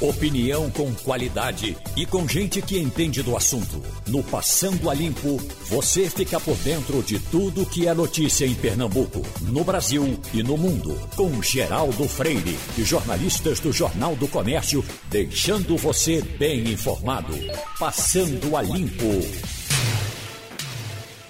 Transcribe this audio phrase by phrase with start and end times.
[0.00, 3.80] Opinião com qualidade e com gente que entende do assunto.
[4.08, 9.22] No Passando a Limpo, você fica por dentro de tudo que é notícia em Pernambuco,
[9.42, 10.98] no Brasil e no mundo.
[11.14, 17.32] Com Geraldo Freire e jornalistas do Jornal do Comércio, deixando você bem informado.
[17.78, 19.04] Passando a Limpo.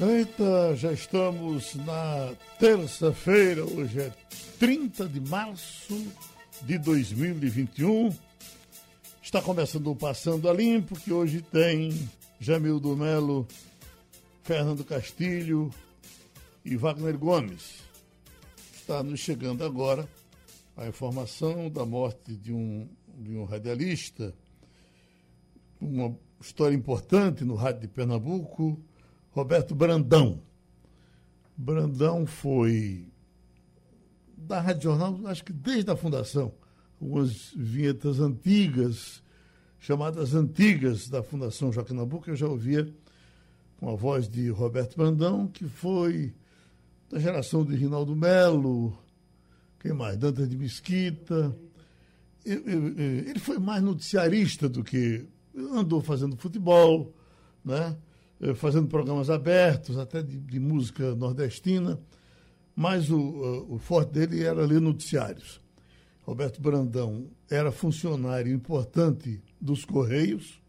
[0.01, 4.11] Eita, já estamos na terça-feira, hoje é
[4.59, 6.03] 30 de março
[6.63, 8.11] de 2021.
[9.35, 12.09] Está começando o Passando a Limpo, que hoje tem
[12.39, 13.49] Jamil do Melo,
[14.45, 15.73] Fernando Castilho
[16.65, 17.81] e Wagner Gomes.
[18.73, 20.09] Está nos chegando agora
[20.77, 24.33] a informação da morte de um, de um radialista,
[25.81, 28.81] uma história importante no rádio de Pernambuco,
[29.33, 30.41] Roberto Brandão.
[31.57, 33.09] Brandão foi
[34.37, 36.55] da Rádio Jornal, acho que desde a fundação,
[37.01, 39.24] algumas vinhetas antigas,
[39.85, 42.91] chamadas antigas da Fundação Joaquim Nabuco, eu já ouvia
[43.77, 46.33] com a voz de Roberto Brandão, que foi
[47.11, 48.97] da geração de Rinaldo Melo,
[49.79, 50.17] quem mais?
[50.17, 51.55] Dante de Mesquita.
[52.47, 57.15] Ele foi mais noticiarista do que andou fazendo futebol,
[57.63, 57.95] né?
[58.57, 62.01] fazendo programas abertos, até de, de música nordestina,
[62.75, 65.61] mas o, o forte dele era ler noticiários.
[66.25, 70.61] Roberto Brandão era funcionário importante dos Correios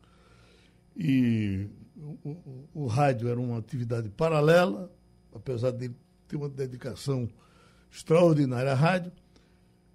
[0.96, 4.92] e o, o, o, rádio era uma atividade paralela,
[5.34, 5.92] apesar de
[6.28, 7.30] ter uma dedicação
[7.90, 9.12] extraordinária à rádio.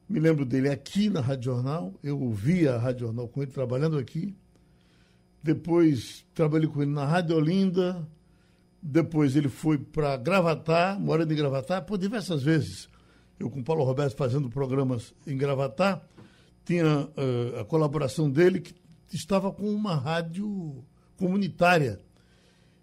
[0.09, 3.99] Me lembro dele aqui na Rádio Jornal, eu ouvia a Rádio Jornal com ele trabalhando
[3.99, 4.35] aqui.
[5.43, 8.07] Depois trabalhei com ele na Rádio Olinda.
[8.83, 12.90] Depois ele foi para Gravatar, morando em Gravatar, por diversas vezes
[13.41, 16.07] eu com Paulo Roberto fazendo programas em Gravatar,
[16.63, 18.75] tinha uh, a colaboração dele que
[19.11, 20.85] estava com uma rádio
[21.17, 21.99] comunitária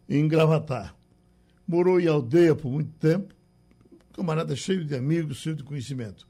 [0.10, 0.96] em Gravatar.
[1.68, 3.36] Morou em aldeia por muito tempo,
[4.14, 6.28] camarada cheio de amigos, cheio de conhecimento.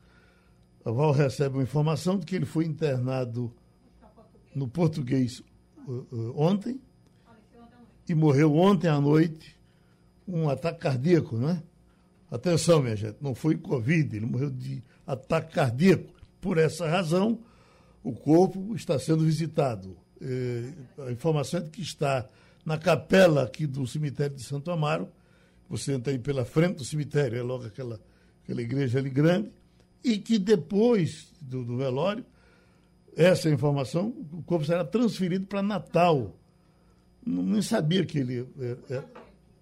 [0.83, 3.53] A Val recebe uma informação de que ele foi internado
[4.53, 5.41] no português
[5.88, 6.81] uh, uh, ontem
[8.09, 9.55] e morreu ontem à noite
[10.27, 11.63] um ataque cardíaco, não é?
[12.29, 16.13] Atenção, minha gente, não foi Covid, ele morreu de ataque cardíaco.
[16.41, 17.39] Por essa razão,
[18.03, 19.95] o corpo está sendo visitado.
[20.21, 20.73] É,
[21.07, 22.27] a informação é de que está
[22.65, 25.07] na capela aqui do cemitério de Santo Amaro.
[25.69, 27.99] Você entra aí pela frente do cemitério, é logo aquela,
[28.44, 29.49] aquela igreja ali grande.
[30.03, 32.25] E que depois do, do velório,
[33.15, 36.38] essa informação, o corpo será transferido para Natal.
[37.25, 38.47] Não, nem sabia que ele.
[38.59, 39.03] É, é,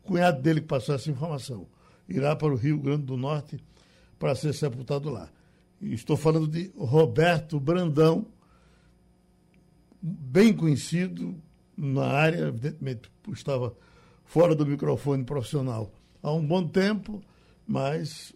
[0.03, 1.67] cunhado dele que passou essa informação
[2.07, 3.59] irá para o Rio Grande do Norte
[4.17, 5.29] para ser sepultado lá.
[5.81, 8.25] E estou falando de Roberto Brandão,
[10.01, 11.35] bem conhecido
[11.77, 13.75] na área, evidentemente estava
[14.23, 15.91] fora do microfone profissional
[16.25, 17.21] há um bom tempo,
[17.67, 18.33] mas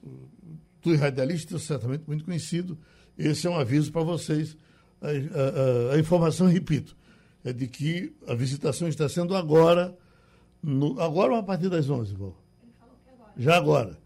[0.79, 2.77] tu radialista certamente muito conhecido.
[3.17, 4.55] Esse é um aviso para vocês.
[5.01, 6.95] A, a, a, informação, repito,
[7.43, 9.97] é de que a visitação está sendo agora,
[10.61, 12.38] no, agora ou a partir das 11, Val?
[13.39, 13.97] Já agora,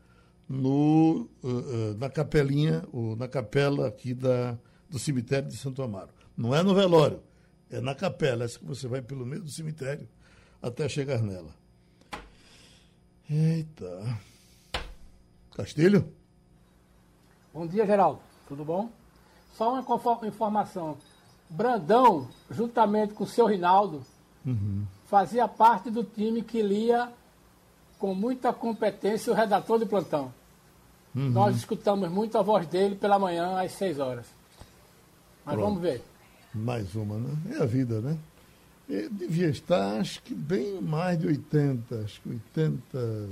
[0.48, 4.56] no, uh, na capelinha, ou na capela aqui da,
[4.88, 6.10] do cemitério de Santo Amaro.
[6.38, 7.20] Não é no velório,
[7.72, 10.08] é na capela, essa que você vai pelo meio do cemitério
[10.62, 11.56] até chegar nela.
[13.28, 14.20] Eita.
[15.56, 16.14] Castilho?
[17.52, 18.20] Bom dia, Geraldo.
[18.48, 18.90] Tudo bom?
[19.54, 20.98] Só uma informação.
[21.50, 24.06] Brandão, juntamente com o seu Rinaldo,
[24.46, 24.86] uhum.
[25.06, 27.12] fazia parte do time que lia
[28.04, 30.30] com muita competência o redator de plantão.
[31.16, 31.30] Uhum.
[31.30, 34.26] Nós escutamos muito a voz dele pela manhã às 6 horas.
[35.46, 35.68] Mas Pronto.
[35.70, 36.04] vamos ver.
[36.54, 37.34] Mais uma, né?
[37.58, 38.18] É a vida, né?
[38.90, 43.30] Ele devia estar, acho que bem mais de 80, acho que 80,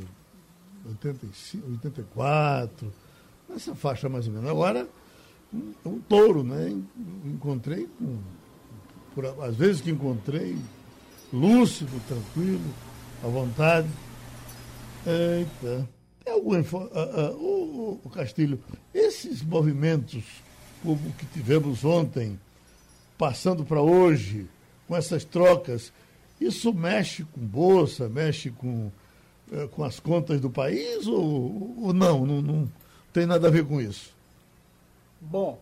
[0.87, 2.93] 85, 84,
[3.49, 4.49] nessa faixa mais ou menos.
[4.49, 4.87] Agora,
[5.53, 6.81] um, um touro, né?
[7.25, 8.19] Encontrei com.
[9.13, 10.57] Por, às vezes que encontrei,
[11.33, 12.73] lúcido, tranquilo,
[13.21, 13.89] à vontade.
[15.05, 15.87] Eita.
[16.23, 16.59] Tem algum.
[16.59, 18.61] Uh, uh, o, o Castilho,
[18.93, 20.23] esses movimentos
[20.81, 22.39] como o que tivemos ontem,
[23.17, 24.47] passando para hoje,
[24.87, 25.93] com essas trocas,
[26.39, 28.91] isso mexe com bolsa, mexe com,
[29.51, 32.41] uh, com as contas do país ou, ou não, não?
[32.41, 32.71] Não
[33.13, 34.13] tem nada a ver com isso?
[35.19, 35.59] Bom,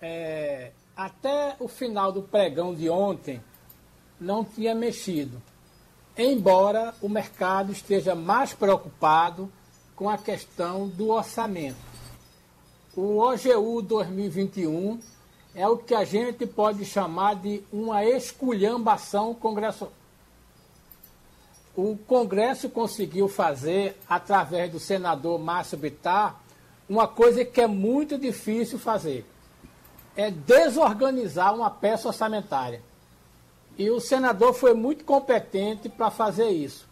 [0.00, 3.40] é, até o final do pregão de ontem
[4.20, 5.40] não tinha mexido
[6.16, 9.50] embora o mercado esteja mais preocupado
[9.94, 11.76] com a questão do orçamento.
[12.96, 14.98] O OGU 2021
[15.54, 19.92] é o que a gente pode chamar de uma esculhambação congressual.
[21.74, 26.40] O Congresso conseguiu fazer, através do senador Márcio Bittar,
[26.88, 29.26] uma coisa que é muito difícil fazer.
[30.16, 32.80] É desorganizar uma peça orçamentária.
[33.78, 36.86] E o senador foi muito competente para fazer isso.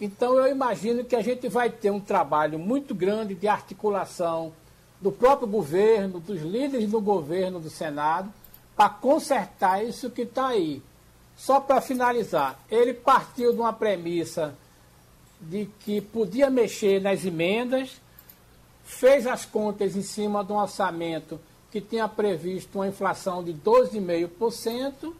[0.00, 4.52] Então eu imagino que a gente vai ter um trabalho muito grande de articulação
[5.00, 8.32] do próprio governo, dos líderes do governo, do Senado,
[8.74, 10.82] para consertar isso que está aí.
[11.36, 14.54] Só para finalizar, ele partiu de uma premissa
[15.40, 18.00] de que podia mexer nas emendas,
[18.84, 21.40] fez as contas em cima de um orçamento
[21.70, 25.12] que tinha previsto uma inflação de 12,5%,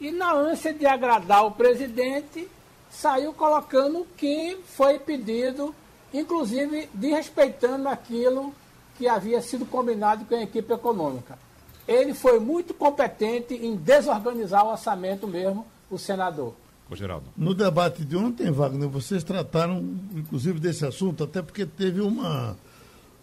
[0.00, 2.48] e na ânsia de agradar o presidente,
[2.90, 5.74] saiu colocando o que foi pedido,
[6.12, 8.54] inclusive desrespeitando aquilo
[8.96, 11.38] que havia sido combinado com a equipe econômica.
[11.86, 16.54] Ele foi muito competente em desorganizar o orçamento mesmo, o senador.
[16.90, 17.26] Ô, Geraldo.
[17.36, 19.78] No debate de ontem, Wagner, vocês trataram,
[20.14, 22.56] inclusive, desse assunto, até porque teve uma,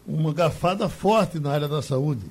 [0.06, 2.26] uma gafada forte na área da saúde.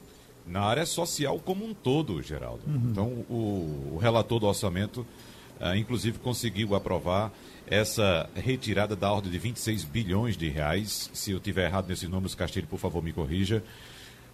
[0.47, 2.63] Na área social como um todo, Geraldo.
[2.67, 2.89] Uhum.
[2.91, 5.05] Então, o, o, relator do orçamento,
[5.61, 7.33] uh, inclusive, conseguiu aprovar
[7.67, 11.11] essa retirada da ordem de 26 bilhões de reais.
[11.13, 13.63] Se eu tiver errado nesses números, Castilho, por favor, me corrija.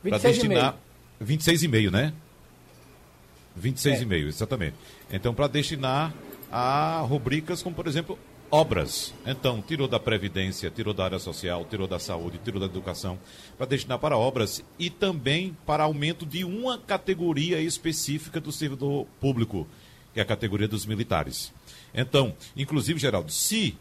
[0.03, 0.77] Para destinar.
[1.25, 2.13] 26,5, né?
[3.59, 4.19] 26,5, é.
[4.29, 4.77] exatamente.
[5.11, 6.13] Então, para destinar
[6.51, 8.19] a rubricas como, por exemplo,
[8.53, 9.15] obras.
[9.25, 13.19] Então, tirou da Previdência, tirou da área social, tirou da saúde, tirou da educação,
[13.57, 19.67] para destinar para obras e também para aumento de uma categoria específica do servidor público,
[20.13, 21.51] que é a categoria dos militares.
[21.95, 23.75] Então, inclusive, Geraldo, se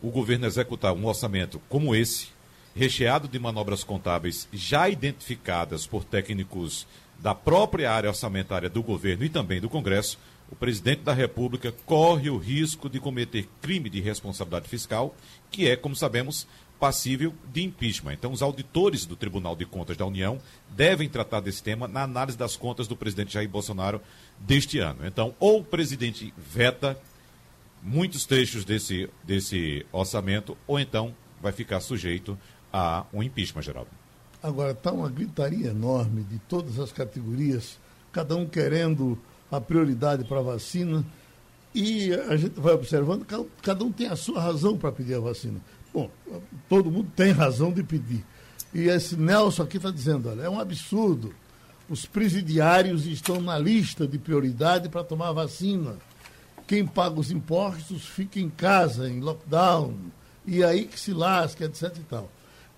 [0.00, 2.28] o governo executar um orçamento como esse,
[2.72, 6.86] recheado de manobras contábeis já identificadas por técnicos
[7.18, 10.18] da própria área orçamentária do governo e também do Congresso,
[10.54, 15.14] o presidente da República corre o risco de cometer crime de responsabilidade fiscal,
[15.50, 16.46] que é, como sabemos,
[16.78, 18.12] passível de impeachment.
[18.12, 20.38] Então, os auditores do Tribunal de Contas da União
[20.70, 24.00] devem tratar desse tema na análise das contas do presidente Jair Bolsonaro
[24.38, 25.04] deste ano.
[25.04, 26.96] Então, ou o presidente veta
[27.82, 31.12] muitos trechos desse, desse orçamento, ou então
[31.42, 32.38] vai ficar sujeito
[32.72, 33.90] a um impeachment, Geraldo.
[34.40, 37.76] Agora, está uma gritaria enorme de todas as categorias,
[38.12, 39.18] cada um querendo
[39.50, 41.04] a prioridade para a vacina,
[41.74, 43.26] e a gente vai observando,
[43.60, 45.60] cada um tem a sua razão para pedir a vacina.
[45.92, 46.10] Bom,
[46.68, 48.24] todo mundo tem razão de pedir.
[48.72, 51.34] E esse Nelson aqui está dizendo, olha, é um absurdo.
[51.88, 55.96] Os presidiários estão na lista de prioridade para tomar vacina.
[56.66, 59.94] Quem paga os impostos fica em casa, em lockdown,
[60.46, 62.30] e aí que se lasca, etc e tal.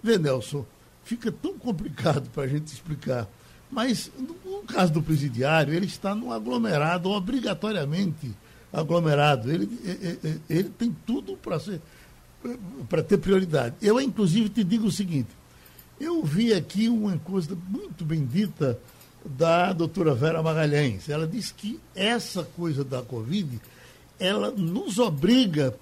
[0.03, 0.67] Vê, Nelson,
[1.05, 3.29] fica tão complicado para a gente explicar.
[3.77, 8.35] Mas, no caso do presidiário, ele está no aglomerado, obrigatoriamente
[8.73, 9.53] aglomerado.
[9.53, 11.83] Ele, ele, ele tem tudo para ser
[12.89, 13.75] para ter prioridade.
[13.83, 15.29] Eu, inclusive, te digo o seguinte:
[16.01, 18.79] eu vi aqui uma coisa muito bendita
[19.23, 21.11] da doutora Vera Magalhães.
[21.11, 23.61] Ela disse que essa coisa da Covid,
[24.19, 25.75] ela nos obriga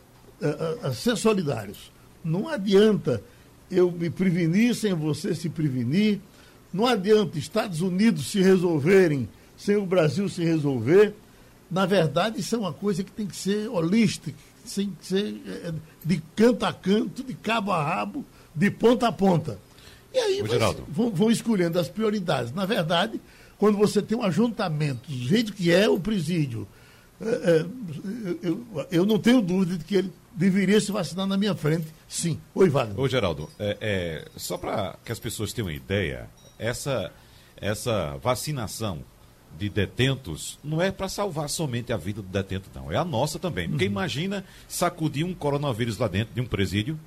[0.42, 1.92] a, a, a ser solidários.
[2.24, 3.22] Não adianta
[3.70, 6.18] eu me prevenir sem você se prevenir.
[6.74, 11.14] Não adianta Estados Unidos se resolverem sem o Brasil se resolver.
[11.70, 14.36] Na verdade, isso é uma coisa que tem que ser holística,
[14.74, 15.72] tem que ser é,
[16.04, 19.56] de canto a canto, de cabo a rabo, de ponta a ponta.
[20.12, 20.42] E aí
[20.88, 22.52] vão, vão, escolhendo as prioridades.
[22.52, 23.20] Na verdade,
[23.56, 26.66] quando você tem um ajuntamento, do jeito que é o presídio,
[27.20, 27.66] é, é,
[28.42, 32.40] eu, eu não tenho dúvida de que ele deveria se vacinar na minha frente, sim.
[32.52, 32.98] Oi, Wagner.
[32.98, 37.12] Ô, Geraldo, é, é só para que as pessoas tenham uma ideia, essa,
[37.56, 39.00] essa vacinação
[39.58, 42.90] de detentos não é para salvar somente a vida do detento, não.
[42.90, 43.68] É a nossa também.
[43.68, 43.90] Porque uhum.
[43.90, 46.98] imagina sacudir um coronavírus lá dentro de um presídio,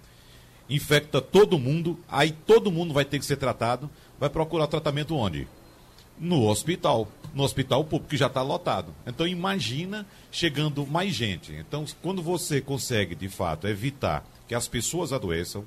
[0.70, 3.90] infecta todo mundo, aí todo mundo vai ter que ser tratado,
[4.20, 5.48] vai procurar tratamento onde?
[6.20, 8.94] No hospital no hospital público, que já está lotado.
[9.06, 11.54] Então imagina chegando mais gente.
[11.54, 15.64] Então, quando você consegue, de fato, evitar que as pessoas adoeçam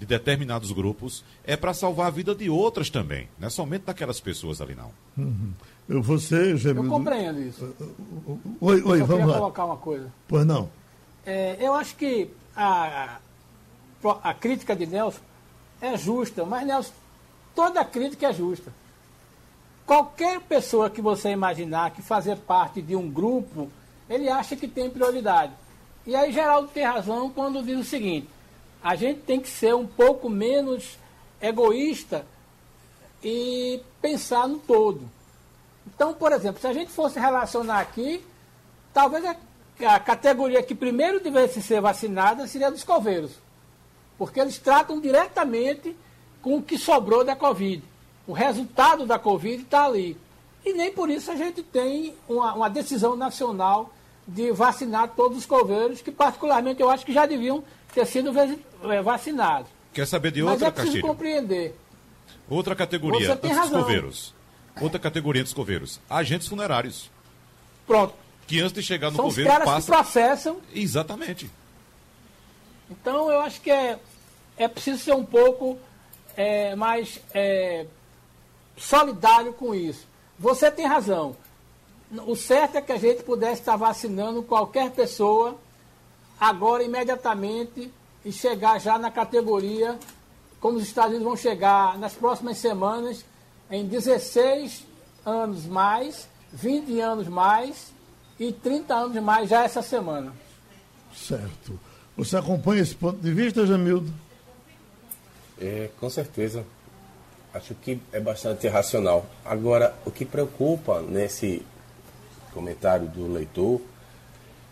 [0.00, 3.28] de determinados grupos, é para salvar a vida de outras também.
[3.38, 4.90] Não é somente daquelas pessoas ali, não.
[5.18, 5.52] Uhum.
[5.86, 7.62] Eu, você, Eu compreendo isso.
[7.78, 7.84] Uh,
[8.26, 9.34] uh, uh, oi, oi, eu vamos lá.
[9.34, 10.10] colocar uma coisa.
[10.26, 10.70] Pois não.
[11.26, 13.18] É, eu acho que a,
[14.22, 15.20] a crítica de Nelson
[15.82, 16.92] é justa, mas Nelson,
[17.54, 18.72] toda crítica é justa.
[19.84, 23.70] Qualquer pessoa que você imaginar que fazer parte de um grupo,
[24.08, 25.52] ele acha que tem prioridade.
[26.06, 28.26] E aí Geraldo tem razão quando diz o seguinte:
[28.82, 30.98] a gente tem que ser um pouco menos
[31.40, 32.26] egoísta
[33.22, 35.08] e pensar no todo.
[35.86, 38.24] Então, por exemplo, se a gente fosse relacionar aqui,
[38.92, 39.36] talvez a,
[39.94, 43.32] a categoria que primeiro devesse ser vacinada seria dos coveiros.
[44.16, 45.96] Porque eles tratam diretamente
[46.42, 47.82] com o que sobrou da Covid.
[48.26, 50.16] O resultado da Covid está ali.
[50.64, 53.90] E nem por isso a gente tem uma, uma, decisão nacional
[54.28, 58.32] de vacinar todos os coveiros, que particularmente eu acho que já deviam ter sido
[58.84, 59.70] é, vacinados.
[59.92, 61.08] Quer saber de outra, Mas é preciso Castilho?
[61.08, 61.76] compreender.
[62.48, 63.80] Outra categoria Você tem razão.
[63.80, 64.34] coveiros.
[64.80, 66.00] Outra categoria dos coveiros.
[66.08, 67.10] Agentes funerários.
[67.86, 68.14] Pronto.
[68.46, 69.86] Que antes de chegar no São coveiro os caras passa...
[69.86, 70.60] que processam.
[70.74, 71.50] Exatamente.
[72.90, 73.98] Então eu acho que é,
[74.56, 75.78] é preciso ser um pouco
[76.36, 77.86] é, mais é,
[78.76, 80.06] solidário com isso.
[80.38, 81.36] Você tem razão.
[82.26, 85.56] O certo é que a gente pudesse estar vacinando qualquer pessoa
[86.40, 87.92] agora, imediatamente,
[88.24, 89.98] e chegar já na categoria,
[90.60, 93.24] como os Estados Unidos vão chegar nas próximas semanas,
[93.70, 94.84] em 16
[95.24, 97.92] anos mais, 20 anos mais
[98.38, 100.32] e 30 anos mais já essa semana.
[101.14, 101.78] Certo.
[102.16, 104.12] Você acompanha esse ponto de vista, Jamildo?
[105.60, 106.64] É, com certeza.
[107.52, 109.26] Acho que é bastante racional.
[109.44, 111.64] Agora, o que preocupa nesse
[112.52, 113.80] comentário do leitor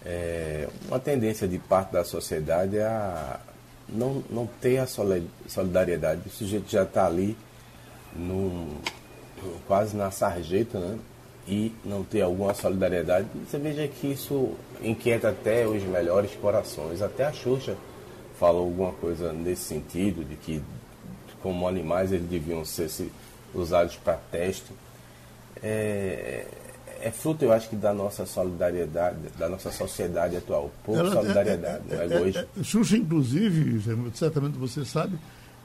[0.05, 3.41] é uma tendência de parte da sociedade a
[3.89, 6.23] não, não ter a solidariedade.
[6.27, 7.37] O sujeito já está ali
[8.15, 8.77] num,
[9.67, 10.99] quase na sarjeta, né?
[11.47, 13.27] E não ter alguma solidariedade.
[13.49, 14.53] Você veja que isso
[14.83, 17.01] inquieta até os melhores corações.
[17.01, 17.77] Até a Xuxa
[18.39, 20.63] falou alguma coisa nesse sentido, de que
[21.43, 22.91] como animais eles deviam ser
[23.55, 24.71] usados para teste.
[25.63, 26.45] É,
[27.01, 30.71] é fruto, eu acho que, da nossa solidariedade, da nossa sociedade atual.
[30.85, 32.47] Pouco ela, solidariedade, é, é, não é, egoísmo.
[32.59, 33.83] É, Xuxa, inclusive,
[34.15, 35.19] certamente você sabe,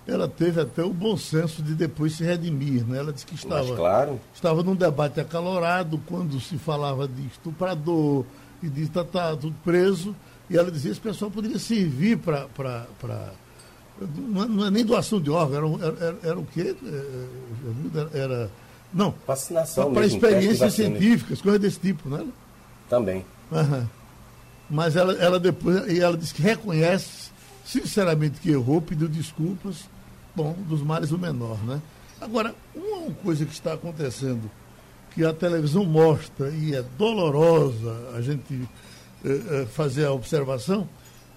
[0.07, 2.85] ela teve até o bom senso de depois se redimir.
[2.85, 2.99] Né?
[2.99, 4.19] Ela disse que estava, claro.
[4.33, 8.25] estava num debate acalorado quando se falava de estuprador
[8.61, 10.15] e de tá, tá tudo preso.
[10.49, 12.47] E ela dizia que esse pessoal poderia servir para
[14.01, 16.75] não é nem doação de órgão, era, era, era o quê?
[16.83, 18.51] É, é, era.
[18.93, 19.13] Não.
[19.25, 19.93] Vacinação.
[19.93, 22.25] Para experiências científicas, coisas desse tipo, né?
[22.89, 23.25] Também.
[23.51, 23.87] Uhum.
[24.69, 27.31] Mas ela, ela depois, e ela disse que reconhece,
[27.65, 29.89] sinceramente, que errou, pediu desculpas.
[30.35, 31.81] Bom, dos males o menor, né?
[32.19, 34.49] Agora, uma coisa que está acontecendo,
[35.11, 38.67] que a televisão mostra e é dolorosa a gente
[39.23, 40.87] eh, fazer a observação,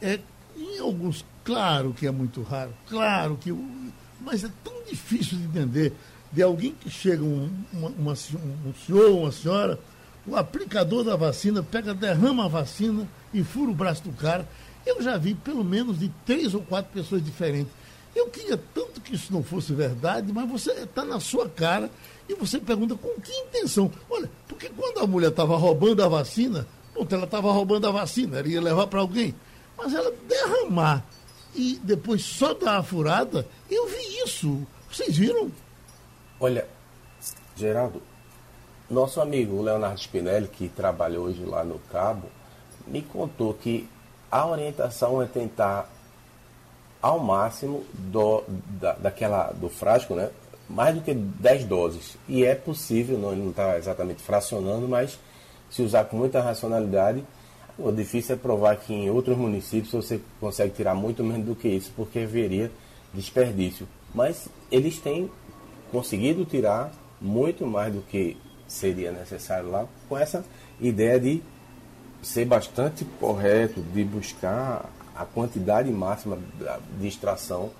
[0.00, 0.18] é
[0.56, 3.54] em alguns Claro que é muito raro, claro que.
[4.20, 5.92] Mas é tão difícil de entender
[6.32, 9.78] de alguém que chega, um, uma, uma, um senhor, uma senhora,
[10.26, 14.46] o aplicador da vacina pega, derrama a vacina e fura o braço do cara.
[14.84, 17.72] Eu já vi pelo menos de três ou quatro pessoas diferentes.
[18.14, 21.90] Eu queria tanto que isso não fosse verdade, mas você está na sua cara
[22.28, 23.90] e você pergunta com que intenção.
[24.08, 28.38] Olha, porque quando a mulher estava roubando a vacina, pronto, ela estava roubando a vacina,
[28.38, 29.34] ela ia levar para alguém.
[29.76, 31.04] Mas ela derramar
[31.54, 33.46] e depois só dar a furada.
[33.70, 34.66] Eu vi isso.
[34.90, 35.50] Vocês viram?
[36.38, 36.66] Olha,
[37.56, 38.02] Geraldo,
[38.90, 42.28] nosso amigo Leonardo Spinelli, que trabalha hoje lá no Cabo,
[42.86, 43.88] me contou que
[44.30, 45.90] a orientação é tentar
[47.00, 50.30] ao máximo do, da, daquela, do frasco, né?
[50.68, 52.18] mais do que 10 doses.
[52.28, 55.18] E é possível, não, ele não está exatamente fracionando, mas
[55.70, 57.24] se usar com muita racionalidade,
[57.78, 61.68] o difícil é provar que em outros municípios você consegue tirar muito menos do que
[61.68, 62.70] isso, porque haveria
[63.14, 63.88] desperdício.
[64.14, 65.30] Mas eles têm
[65.90, 70.44] conseguido tirar muito mais do que seria necessário lá, com essa
[70.80, 71.42] ideia de
[72.22, 76.38] ser bastante correto, de buscar a quantidade máxima
[76.98, 77.70] de extração.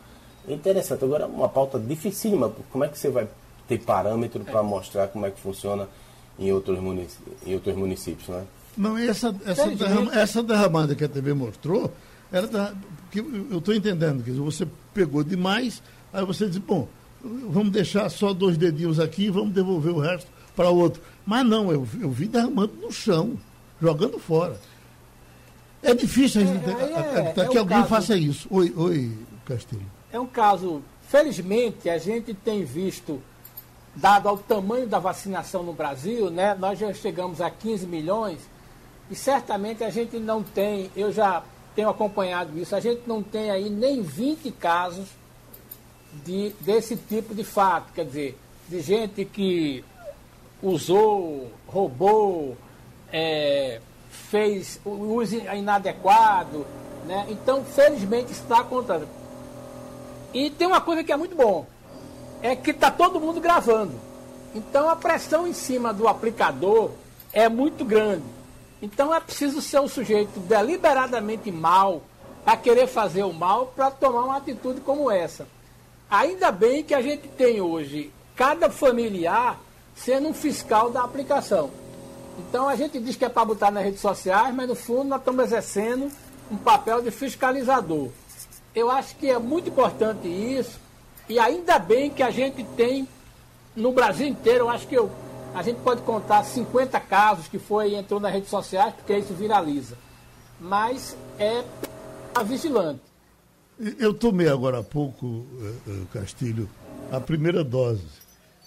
[0.49, 1.05] Interessante.
[1.05, 2.51] Agora, uma pauta dificílima.
[2.71, 3.29] Como é que você vai
[3.69, 5.89] ter parâmetro para mostrar como é que funciona
[6.39, 6.79] em outros,
[7.45, 8.45] em outros municípios, né?
[8.77, 11.93] Não, essa, essa, derrama, essa derramada que a TV mostrou,
[12.31, 12.75] era
[13.11, 15.83] que eu estou entendendo, que você pegou demais,
[16.13, 16.87] aí você diz, bom,
[17.23, 21.03] vamos deixar só dois dedinhos aqui e vamos devolver o resto para outro.
[21.25, 23.37] Mas não, eu, eu vi derramando no chão,
[23.81, 24.59] jogando fora.
[25.83, 28.49] É difícil a gente, é, é, é, que alguém caso, faça isso.
[28.51, 29.13] Oi, oi,
[29.45, 29.87] Castilho.
[30.13, 33.21] É um caso, felizmente, a gente tem visto,
[33.95, 38.39] dado ao tamanho da vacinação no Brasil, né, nós já chegamos a 15 milhões,
[39.11, 41.43] e certamente a gente não tem, eu já
[41.75, 45.07] tenho acompanhado isso, a gente não tem aí nem 20 casos
[46.25, 49.85] de, desse tipo de fato, quer dizer, de gente que
[50.63, 52.57] usou, roubou,
[53.13, 56.67] é, fez uso inadequado,
[57.07, 57.27] né?
[57.29, 59.09] Então, felizmente, está acontecendo.
[60.35, 61.67] E tem uma coisa que é muito bom,
[62.43, 63.95] é que está todo mundo gravando.
[64.57, 66.91] Então a pressão em cima do aplicador
[67.33, 68.25] é muito grande.
[68.81, 72.03] Então é preciso ser um sujeito deliberadamente mal
[72.45, 75.47] a querer fazer o mal para tomar uma atitude como essa.
[76.11, 79.59] Ainda bem que a gente tem hoje cada familiar
[79.95, 81.71] sendo um fiscal da aplicação.
[82.39, 85.19] Então a gente diz que é para botar nas redes sociais, mas no fundo nós
[85.19, 86.13] estamos exercendo
[86.51, 88.11] um papel de fiscalizador.
[88.75, 90.79] Eu acho que é muito importante isso,
[91.29, 93.09] e ainda bem que a gente tem
[93.75, 95.11] no Brasil inteiro, eu acho que eu,
[95.55, 99.97] a gente pode contar 50 casos que foi entrou nas redes sociais, porque isso viraliza.
[100.61, 101.65] Mas é
[102.45, 103.01] vigilante.
[103.99, 106.69] Eu tomei agora há pouco, eh, eh, Castilho,
[107.13, 108.03] a primeira dose.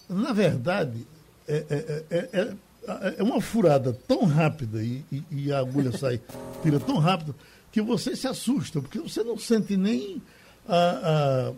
[0.08, 1.06] Na verdade,
[1.48, 2.40] é, é, é,
[2.88, 6.22] é, é uma furada tão rápida e, e, e, a agulha sai,
[6.62, 7.36] tira tão rápido,
[7.72, 10.22] que você se assusta, porque você não sente nem
[10.68, 11.52] a, a,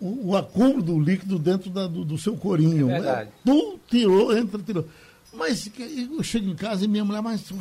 [0.00, 2.90] o, o, acúmulo do líquido dentro da, do, do, seu corinho.
[2.90, 3.30] É verdade.
[3.44, 4.86] Tu tirou, entra, tirou.
[5.32, 7.52] Mas eu chego em casa e minha mulher, mas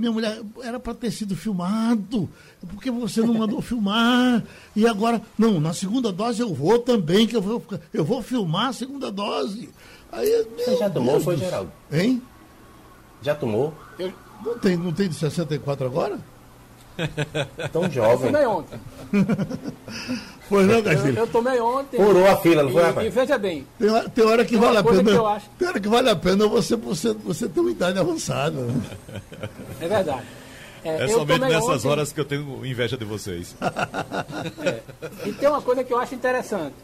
[0.00, 2.28] minha mulher, era para ter sido filmado,
[2.70, 4.42] porque você não mandou filmar.
[4.74, 8.68] E agora, não, na segunda dose eu vou também, que eu vou, eu vou filmar
[8.68, 9.68] a segunda dose.
[10.10, 11.70] Aí, você já tomou, Deus foi, Geraldo?
[11.92, 12.22] Hein?
[13.20, 13.74] Já tomou?
[13.98, 14.10] Eu...
[14.44, 16.18] Não, tem, não tem de 64 agora?
[17.72, 18.26] Tão jovem.
[18.26, 18.80] Eu tomei ontem.
[20.50, 21.16] Pois não, Castilho?
[21.16, 21.96] Eu, eu, tomei ontem.
[21.96, 23.06] Furou a fila, não foi, rapaz?
[23.06, 23.64] E veja bem.
[23.78, 25.04] Tem, tem hora que tem vale a pena.
[25.04, 25.50] Que eu acho...
[25.56, 28.60] Tem hora que vale a pena você, você, você ter uma idade avançada.
[28.60, 28.82] Né?
[29.80, 30.26] É verdade.
[30.84, 31.88] É, é somente nessas ontem...
[31.88, 33.54] horas que eu tenho inveja de vocês.
[34.64, 34.80] É.
[35.28, 36.74] E tem uma coisa que eu acho interessante.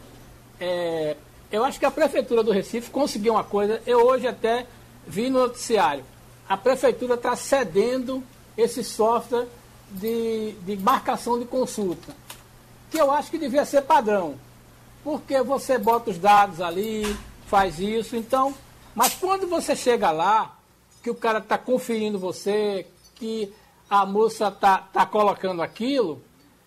[0.61, 1.17] É,
[1.51, 3.81] eu acho que a Prefeitura do Recife conseguiu uma coisa.
[3.85, 4.65] Eu hoje até
[5.05, 6.05] vi no noticiário.
[6.47, 8.23] A Prefeitura está cedendo
[8.57, 9.47] esse software
[9.91, 12.13] de, de marcação de consulta
[12.89, 14.35] que eu acho que devia ser padrão.
[15.03, 17.03] Porque você bota os dados ali,
[17.47, 18.53] faz isso, então.
[18.95, 20.57] Mas quando você chega lá,
[21.03, 23.53] que o cara está conferindo você, que
[23.89, 26.21] a moça está tá colocando aquilo,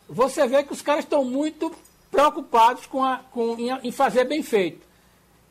[0.08, 1.72] você vê que os caras estão muito
[2.10, 4.86] preocupados com, a, com em, em, fazer bem feito.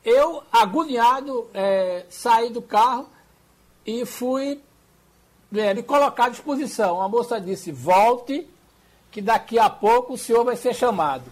[0.03, 3.07] Eu, agoniado, é, saí do carro
[3.85, 4.59] e fui
[5.55, 7.01] é, me colocar à disposição.
[7.01, 8.47] A moça disse, volte
[9.11, 11.23] que daqui a pouco o senhor vai ser chamado.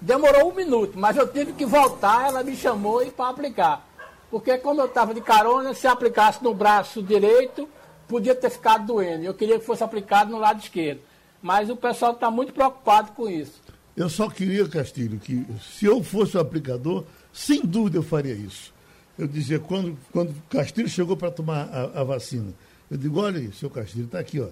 [0.00, 3.86] Demorou um minuto, mas eu tive que voltar, ela me chamou e para aplicar.
[4.30, 7.68] Porque como eu estava de carona, se aplicasse no braço direito,
[8.06, 9.24] podia ter ficado doendo.
[9.24, 11.00] Eu queria que fosse aplicado no lado esquerdo.
[11.42, 13.62] Mas o pessoal está muito preocupado com isso.
[13.96, 18.74] Eu só queria, Castilho, que se eu fosse o aplicador, sem dúvida eu faria isso.
[19.18, 22.52] Eu dizia, quando, quando Castilho chegou para tomar a, a, vacina,
[22.90, 24.48] eu digo, olha aí, seu Castilho, está aqui, ó.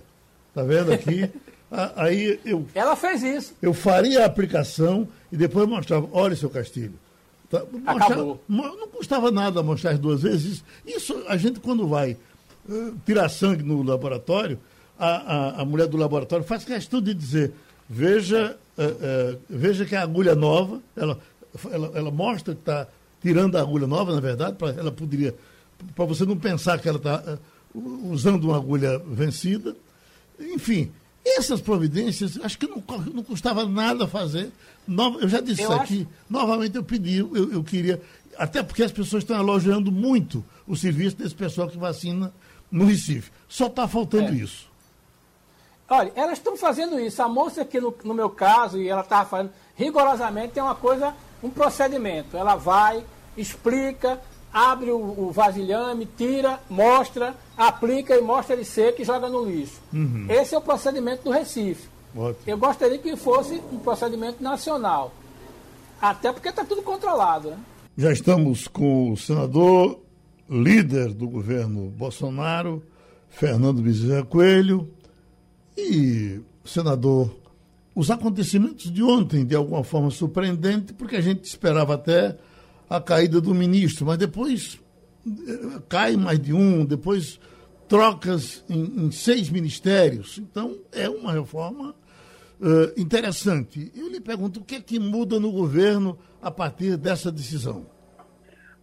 [0.49, 1.31] Está vendo aqui?
[1.97, 2.67] Aí eu.
[2.75, 3.55] Ela fez isso.
[3.61, 6.09] Eu faria a aplicação e depois mostrava.
[6.13, 6.95] Olha, seu Castilho.
[7.51, 8.41] Tá, Acabou.
[8.49, 10.65] não custava nada mostrar as duas vezes.
[10.87, 12.17] Isso, a gente, quando vai
[12.69, 14.59] uh, tirar sangue no laboratório,
[14.99, 17.53] a, a, a, mulher do laboratório faz questão de dizer:
[17.89, 18.83] veja, uh,
[19.35, 20.81] uh, veja que a agulha nova.
[20.97, 21.19] Ela,
[21.71, 22.87] ela, ela mostra que está
[23.21, 25.35] tirando a agulha nova, na verdade, para ela poderia.
[25.95, 27.39] Para você não pensar que ela está
[27.75, 29.77] usando uma agulha vencida.
[30.39, 30.93] Enfim,
[31.25, 32.83] essas providências, acho que não,
[33.13, 34.53] não custava nada fazer.
[35.21, 36.25] eu já disse eu isso aqui, acho...
[36.29, 38.01] novamente eu pedi, eu, eu queria,
[38.37, 42.33] até porque as pessoas estão elogiando muito o serviço desse pessoal que vacina
[42.71, 43.31] no Recife.
[43.49, 44.37] Só está faltando é.
[44.37, 44.69] isso.
[45.89, 47.23] Olha, elas estão fazendo isso.
[47.23, 51.15] A moça aqui, no, no meu caso, e ela estava fazendo, rigorosamente tem uma coisa,
[51.43, 52.37] um procedimento.
[52.37, 53.05] Ela vai,
[53.37, 54.21] explica,
[54.53, 59.81] abre o, o vasilhame, tira, mostra, aplica e mostra ele seco e joga no lixo.
[59.93, 60.27] Uhum.
[60.29, 61.89] Esse é o procedimento do Recife.
[62.17, 62.43] Ótimo.
[62.47, 65.13] Eu gostaria que fosse um procedimento nacional.
[66.01, 67.51] Até porque está tudo controlado.
[67.51, 67.59] Né?
[67.97, 70.01] Já estamos com o senador,
[70.49, 72.83] líder do governo Bolsonaro,
[73.29, 74.89] Fernando Bezerra Coelho.
[75.77, 77.35] E, senador,
[77.95, 82.37] os acontecimentos de ontem, de alguma forma surpreendente, porque a gente esperava até
[82.89, 84.79] a caída do ministro, mas depois
[85.89, 87.41] cai mais de um, depois
[87.89, 90.39] trocas em, em seis ministérios.
[90.39, 91.95] Então, é uma reforma
[92.61, 93.93] uh, interessante.
[93.95, 97.87] Eu lhe pergunto, o que é que muda no governo a partir dessa decisão?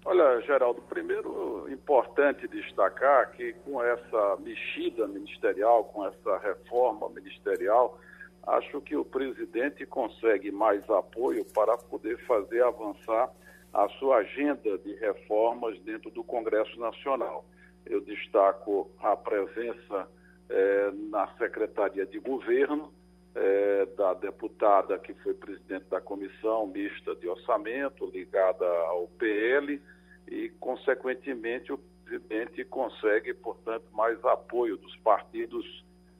[0.03, 7.99] Olha, Geraldo, primeiro importante destacar que com essa mexida ministerial, com essa reforma ministerial,
[8.47, 13.29] acho que o presidente consegue mais apoio para poder fazer avançar
[13.73, 17.45] a sua agenda de reformas dentro do Congresso Nacional.
[17.85, 20.07] Eu destaco a presença
[20.49, 22.91] eh, na Secretaria de Governo
[23.33, 29.81] eh, da deputada que foi presidente da Comissão Mista de Orçamento, ligada ao PL,
[30.27, 35.65] e, consequentemente, o presidente consegue, portanto, mais apoio dos partidos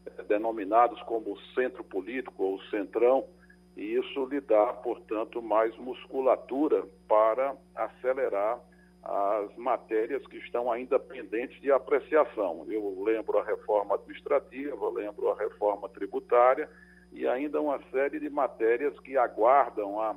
[0.06, 3.28] eh, denominados como centro político ou centrão,
[3.76, 8.60] e isso lhe dá, portanto, mais musculatura para acelerar
[9.04, 12.66] as matérias que estão ainda pendentes de apreciação.
[12.70, 16.70] Eu lembro a reforma administrativa, lembro a reforma tributária
[17.12, 20.16] e ainda uma série de matérias que aguardam a,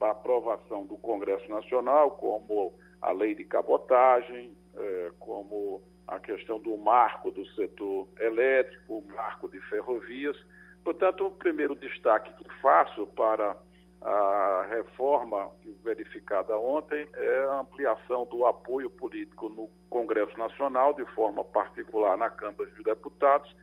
[0.00, 6.76] a aprovação do Congresso Nacional, como a lei de cabotagem, eh, como a questão do
[6.76, 10.36] marco do setor elétrico, o marco de ferrovias.
[10.84, 13.56] Portanto, o primeiro destaque que faço para
[14.00, 15.50] a reforma
[15.84, 22.28] verificada ontem é a ampliação do apoio político no Congresso Nacional, de forma particular na
[22.28, 23.54] Câmara dos Deputados,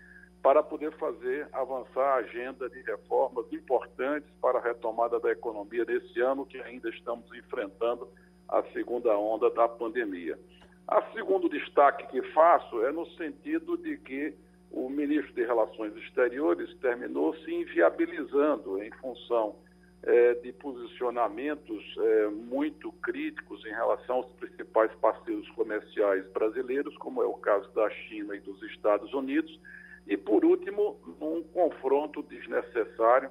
[0.41, 6.21] para poder fazer avançar a agenda de reformas importantes para a retomada da economia nesse
[6.21, 8.08] ano que ainda estamos enfrentando
[8.47, 10.39] a segunda onda da pandemia.
[10.88, 14.34] A segundo destaque que faço é no sentido de que
[14.71, 19.55] o ministro de Relações Exteriores terminou se inviabilizando em função
[20.03, 27.25] é, de posicionamentos é, muito críticos em relação aos principais parceiros comerciais brasileiros, como é
[27.25, 29.60] o caso da China e dos Estados Unidos,
[30.08, 33.29] e, por último, um confronto desnecessário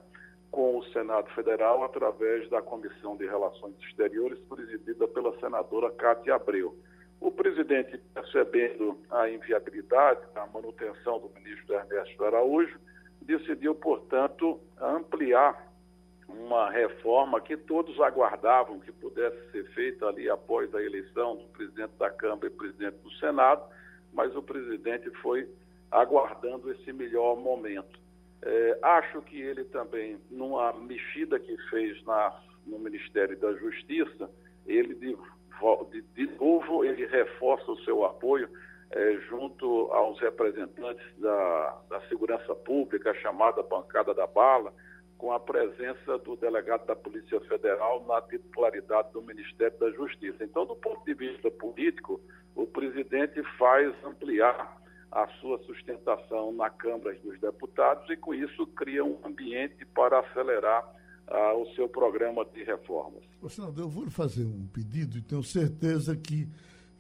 [0.51, 6.77] com o Senado Federal através da Comissão de Relações Exteriores, presidida pela senadora Cátia Abreu.
[7.21, 12.79] O presidente, percebendo a inviabilidade da manutenção do ministro Ernesto Araújo,
[13.23, 15.69] decidiu, portanto, ampliar
[16.29, 21.93] uma reforma que todos aguardavam que pudesse ser feita ali após a eleição do presidente
[21.99, 23.63] da Câmara e presidente do Senado,
[24.13, 25.49] mas o presidente foi
[25.91, 27.99] aguardando esse melhor momento.
[28.43, 34.31] É, acho que ele também, numa mexida que fez na, no Ministério da Justiça,
[34.67, 34.95] ele
[35.91, 38.49] de, de, novo ele reforça o seu apoio
[38.91, 44.73] é, junto aos representantes da, da segurança pública, chamada bancada da bala,
[45.19, 50.45] com a presença do delegado da Polícia Federal na titularidade do Ministério da Justiça.
[50.45, 52.21] Então, do ponto de vista político,
[52.55, 54.79] o presidente faz ampliar
[55.11, 60.87] a sua sustentação na Câmara dos Deputados e, com isso, cria um ambiente para acelerar
[61.31, 63.23] ah, o seu programa de reformas.
[63.49, 66.49] Senador, eu vou lhe fazer um pedido e tenho certeza que,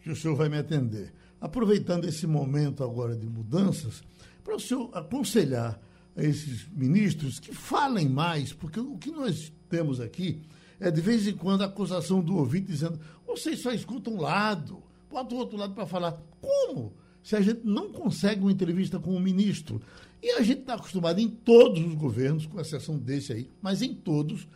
[0.02, 1.12] que o senhor vai me atender.
[1.40, 4.02] Aproveitando esse momento agora de mudanças,
[4.44, 5.80] para o senhor aconselhar
[6.16, 10.42] a esses ministros que falem mais, porque o que nós temos aqui
[10.80, 14.82] é de vez em quando a acusação do ouvinte dizendo: vocês só escutam um lado,
[15.10, 16.20] bota o outro lado para falar.
[16.40, 16.92] Como?
[17.28, 19.82] Se a gente não consegue uma entrevista com o ministro.
[20.22, 23.92] E a gente está acostumado em todos os governos, com exceção desse aí, mas em
[23.92, 24.48] todos,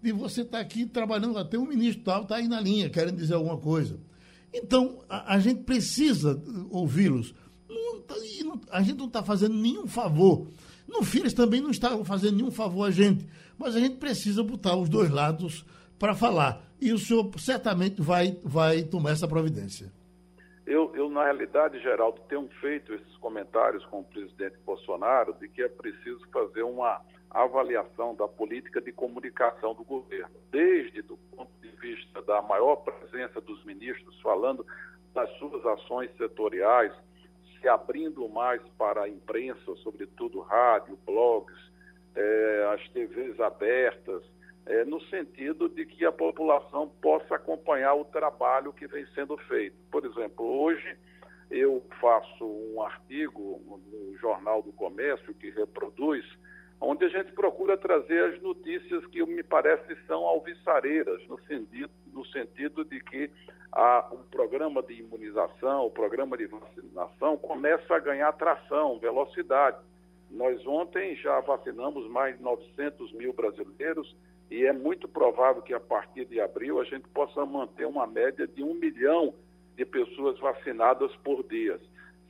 [0.00, 3.16] de você estar tá aqui trabalhando, até o ministro tal está aí na linha, querendo
[3.16, 3.98] dizer alguma coisa.
[4.54, 6.40] Então, a, a gente precisa
[6.70, 7.34] ouvi-los.
[8.06, 8.14] Tá,
[8.70, 10.46] a gente não está fazendo nenhum favor
[10.86, 13.26] no eles também não estavam fazendo nenhum favor a gente,
[13.58, 15.64] mas a gente precisa botar os dois lados
[15.98, 16.64] para falar.
[16.80, 19.92] E o senhor certamente vai, vai tomar essa providência.
[20.70, 25.64] Eu, eu, na realidade, Geraldo, tenho feito esses comentários com o presidente Bolsonaro de que
[25.64, 31.70] é preciso fazer uma avaliação da política de comunicação do governo, desde do ponto de
[31.70, 34.64] vista da maior presença dos ministros falando
[35.12, 36.92] das suas ações setoriais,
[37.60, 41.58] se abrindo mais para a imprensa, sobretudo rádio, blogs,
[42.14, 44.22] é, as TVs abertas,
[44.66, 49.76] é, no sentido de que a população possa acompanhar o trabalho que vem sendo feito.
[49.90, 50.96] Por exemplo, hoje
[51.50, 56.24] eu faço um artigo no Jornal do Comércio que reproduz,
[56.80, 62.24] onde a gente procura trazer as notícias que me parece são alvissareiras, no sentido, no
[62.26, 63.30] sentido de que
[64.12, 69.78] o programa de imunização, o programa de vacinação começa a ganhar tração, velocidade.
[70.30, 74.16] Nós ontem já vacinamos mais de 900 mil brasileiros
[74.50, 78.46] e é muito provável que a partir de abril a gente possa manter uma média
[78.46, 79.32] de um milhão
[79.76, 81.78] de pessoas vacinadas por dia.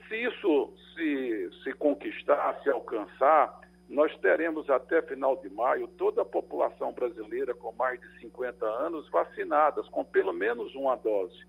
[0.06, 6.24] Se isso se, se conquistar, se alcançar, nós teremos até final de maio toda a
[6.24, 11.44] população brasileira com mais de 50 anos vacinadas, com pelo menos uma dose.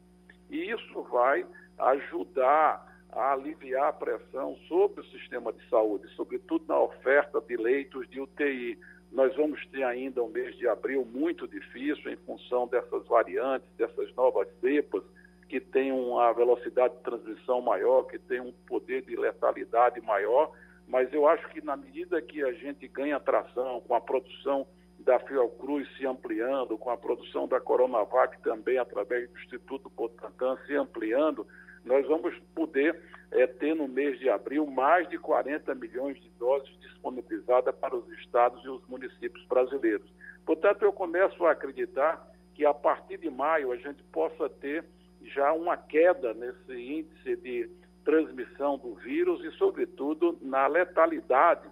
[0.50, 1.46] E isso vai
[1.78, 8.10] ajudar a aliviar a pressão sobre o sistema de saúde, sobretudo na oferta de leitos
[8.10, 8.80] de UTI.
[9.12, 14.14] Nós vamos ter ainda um mês de abril muito difícil em função dessas variantes, dessas
[14.16, 15.04] novas cepas,
[15.50, 20.50] que têm uma velocidade de transmissão maior, que têm um poder de letalidade maior.
[20.88, 24.66] Mas eu acho que na medida que a gente ganha tração com a produção
[25.00, 30.74] da Fiocruz se ampliando, com a produção da Coronavac também através do Instituto Butantan se
[30.76, 31.46] ampliando,
[31.86, 33.00] nós vamos poder
[33.32, 38.08] é, ter no mês de abril mais de 40 milhões de doses disponibilizadas para os
[38.20, 40.08] estados e os municípios brasileiros.
[40.46, 44.84] Portanto, eu começo a acreditar que a partir de maio a gente possa ter
[45.24, 47.70] já uma queda nesse índice de
[48.04, 51.70] transmissão do vírus e, sobretudo, na letalidade,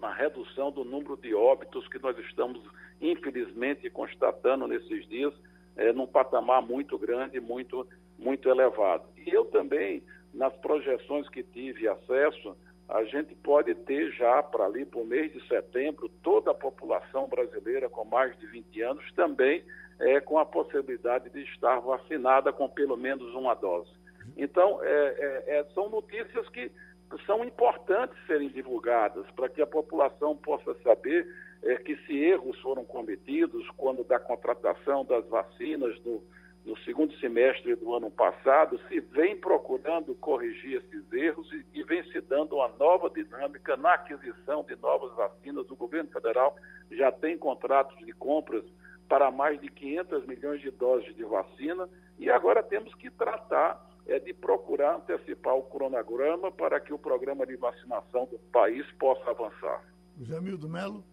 [0.00, 2.60] na redução do número de óbitos que nós estamos,
[3.00, 5.34] infelizmente, constatando nesses dias,
[5.76, 7.86] é, num patamar muito grande, muito,
[8.18, 9.04] muito elevado.
[9.16, 12.56] E eu também, nas projeções que tive acesso,
[12.88, 17.26] a gente pode ter já para ali, para o mês de setembro, toda a população
[17.28, 19.64] brasileira com mais de 20 anos também
[20.00, 23.90] é, com a possibilidade de estar vacinada com pelo menos uma dose.
[24.36, 26.70] Então, é, é, é, são notícias que
[27.26, 31.26] são importantes serem divulgadas para que a população possa saber
[31.62, 36.22] é, que se erros foram cometidos quando da contratação das vacinas no,
[36.64, 42.02] no segundo semestre do ano passado, se vem procurando corrigir esses erros e, e vem
[42.10, 45.70] se dando uma nova dinâmica na aquisição de novas vacinas.
[45.70, 46.56] O governo federal
[46.90, 48.64] já tem contratos de compras
[49.06, 54.18] para mais de 500 milhões de doses de vacina e agora temos que tratar é,
[54.18, 59.82] de procurar antecipar o cronograma para que o programa de vacinação do país possa avançar.
[60.22, 61.04] Jamildo Melo.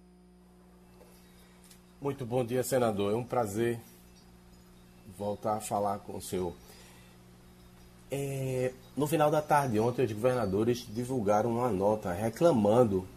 [2.01, 3.11] Muito bom dia, senador.
[3.11, 3.79] É um prazer
[5.17, 6.53] voltar a falar com o senhor.
[8.09, 13.07] É, no final da tarde ontem, os governadores divulgaram uma nota reclamando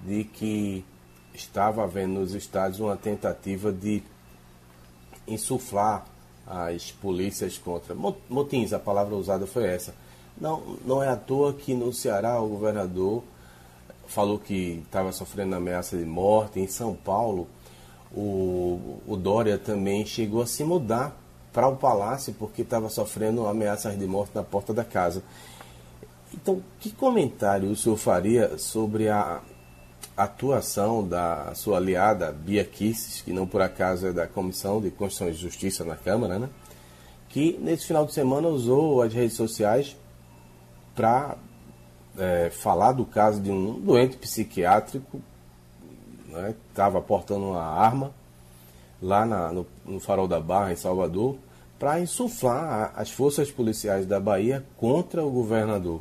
[0.00, 0.84] de que
[1.34, 4.02] estava havendo nos estados uma tentativa de
[5.26, 6.06] insuflar
[6.46, 7.94] as polícias contra.
[7.94, 9.94] Motins, a palavra usada foi essa.
[10.40, 13.24] Não, não é à toa que no Ceará o governador
[14.06, 16.60] falou que estava sofrendo ameaça de morte.
[16.60, 17.48] Em São Paulo,
[18.12, 21.16] o, o Dória também chegou a se mudar
[21.56, 25.22] para o palácio porque estava sofrendo ameaças de morte na porta da casa.
[26.34, 29.40] Então, que comentário o senhor faria sobre a
[30.14, 35.28] atuação da sua aliada Bia Kisses, que não por acaso é da Comissão de Constituição
[35.30, 36.50] e Justiça na Câmara, né?
[37.30, 39.96] que nesse final de semana usou as redes sociais
[40.94, 41.38] para
[42.18, 45.22] é, falar do caso de um doente psiquiátrico
[46.28, 48.12] né, que estava portando uma arma
[49.00, 51.38] lá na, no, no Farol da Barra, em Salvador,
[51.78, 56.00] para insuflar as forças policiais da Bahia contra o governador.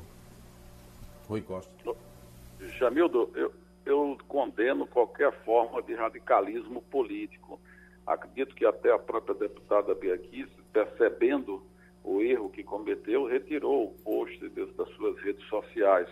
[1.27, 1.71] Rui Costa.
[2.79, 3.51] Jamildo, eu,
[3.85, 7.59] eu condeno qualquer forma de radicalismo político.
[8.05, 11.63] Acredito que até a própria deputada Biaquis, percebendo
[12.03, 16.07] o erro que cometeu, retirou o post das suas redes sociais.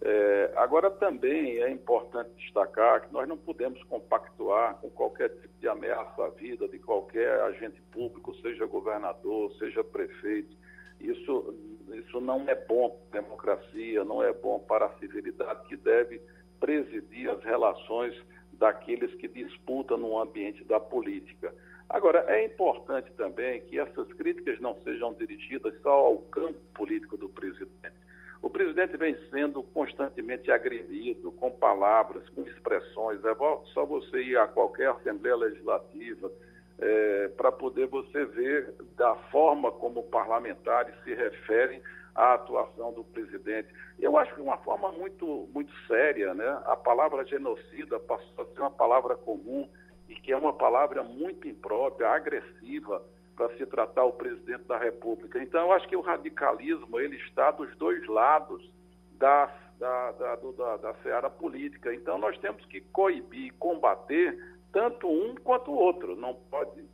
[0.00, 5.68] É, agora, também é importante destacar que nós não podemos compactuar com qualquer tipo de
[5.68, 10.56] ameaça à vida de qualquer agente público, seja governador, seja prefeito.
[11.00, 11.54] Isso,
[11.94, 16.20] isso não é bom para a democracia, não é bom para a civilidade que deve
[16.60, 18.14] presidir as relações
[18.52, 21.52] daqueles que disputam no ambiente da política.
[21.88, 27.28] Agora, é importante também que essas críticas não sejam dirigidas só ao campo político do
[27.28, 27.96] presidente.
[28.40, 33.24] O presidente vem sendo constantemente agredido com palavras, com expressões.
[33.24, 33.34] É
[33.74, 36.30] só você ir a qualquer Assembleia Legislativa
[36.78, 41.82] é, para poder você ver da forma como parlamentares se referem
[42.14, 43.68] a atuação do presidente.
[43.98, 46.62] Eu acho que de uma forma muito, muito séria, né?
[46.66, 49.68] A palavra genocida passou a ser uma palavra comum
[50.08, 53.02] e que é uma palavra muito imprópria, agressiva
[53.38, 55.40] para se tratar o presidente da República.
[55.40, 58.68] Então, eu acho que o radicalismo ele está dos dois lados
[59.12, 59.46] da,
[59.78, 61.94] da, da, do, da, da seara política.
[61.94, 64.36] Então, nós temos que coibir, combater
[64.72, 66.16] tanto um quanto o outro.
[66.16, 66.84] Não pode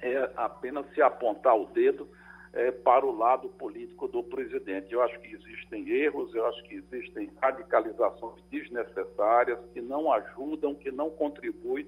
[0.00, 2.08] é, apenas se apontar o dedo
[2.54, 4.94] é, para o lado político do presidente.
[4.94, 10.90] Eu acho que existem erros, eu acho que existem radicalizações desnecessárias que não ajudam, que
[10.90, 11.86] não contribuem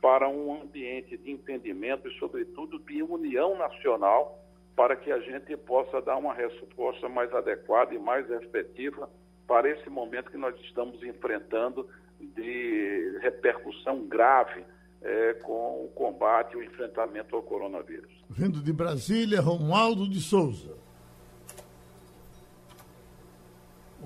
[0.00, 4.38] para um ambiente de entendimento e, sobretudo, de união nacional
[4.74, 9.10] para que a gente possa dar uma resposta mais adequada e mais efetiva
[9.46, 11.86] para esse momento que nós estamos enfrentando
[12.18, 14.64] de repercussão grave
[15.02, 18.10] é, com o combate e o enfrentamento ao coronavírus.
[18.28, 20.76] Vindo de Brasília, Romualdo de Souza.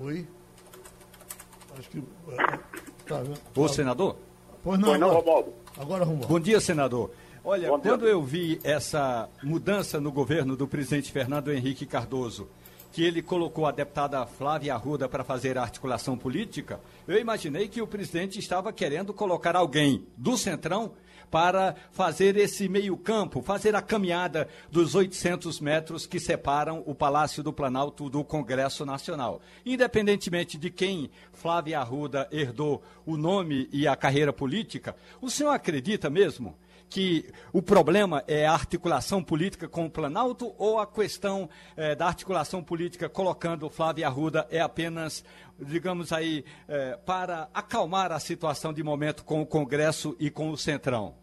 [0.01, 0.27] Oi?
[1.77, 1.99] Acho que.
[1.99, 2.57] É,
[3.05, 3.23] tá,
[3.55, 4.17] Ô, senador?
[4.63, 5.53] Pois não, pois não Romualdo.
[5.77, 6.27] Agora, Romualdo.
[6.27, 7.11] Bom dia, senador.
[7.43, 12.47] Olha, quando eu vi essa mudança no governo do presidente Fernando Henrique Cardoso
[12.91, 17.81] que ele colocou a deputada Flávia Arruda para fazer a articulação política, eu imaginei que
[17.81, 20.93] o presidente estava querendo colocar alguém do Centrão
[21.29, 27.53] para fazer esse meio-campo, fazer a caminhada dos 800 metros que separam o Palácio do
[27.53, 29.41] Planalto do Congresso Nacional.
[29.65, 36.09] Independentemente de quem Flávia Arruda herdou o nome e a carreira política, o senhor acredita
[36.09, 36.55] mesmo
[36.89, 42.07] que o problema é a articulação política com o Planalto ou a questão é, da
[42.07, 45.23] articulação política colocando Flávia Arruda é apenas,
[45.59, 50.57] digamos aí, é, para acalmar a situação de momento com o Congresso e com o
[50.57, 51.15] Centrão?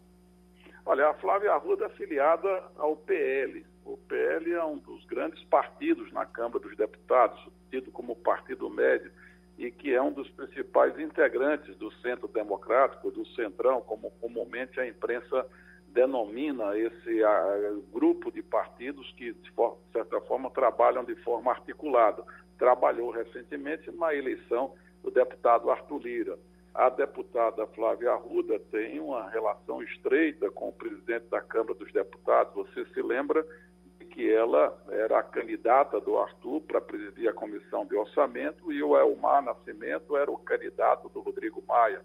[0.85, 3.65] Olha, a Flávia Arruda é afiliada ao PL.
[3.85, 9.11] O PL é um dos grandes partidos na Câmara dos Deputados, tido como partido médio
[9.57, 14.87] e que é um dos principais integrantes do Centro Democrático, do Centrão, como comumente a
[14.87, 15.45] imprensa
[15.87, 21.51] denomina esse a, grupo de partidos que, de, for, de certa forma, trabalham de forma
[21.51, 22.23] articulada.
[22.57, 26.39] Trabalhou recentemente na eleição do deputado Arthur Lira.
[26.73, 32.53] A deputada Flávia Arruda tem uma relação estreita com o presidente da Câmara dos Deputados.
[32.55, 33.45] Você se lembra
[34.13, 38.97] que ela era a candidata do Arthur para presidir a comissão de orçamento e o
[38.97, 42.01] Elmar Nascimento era o candidato do Rodrigo Maia.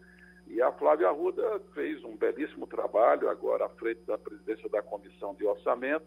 [0.47, 5.35] E a Flávia Arruda fez um belíssimo trabalho agora à frente da presidência da comissão
[5.35, 6.07] de orçamento.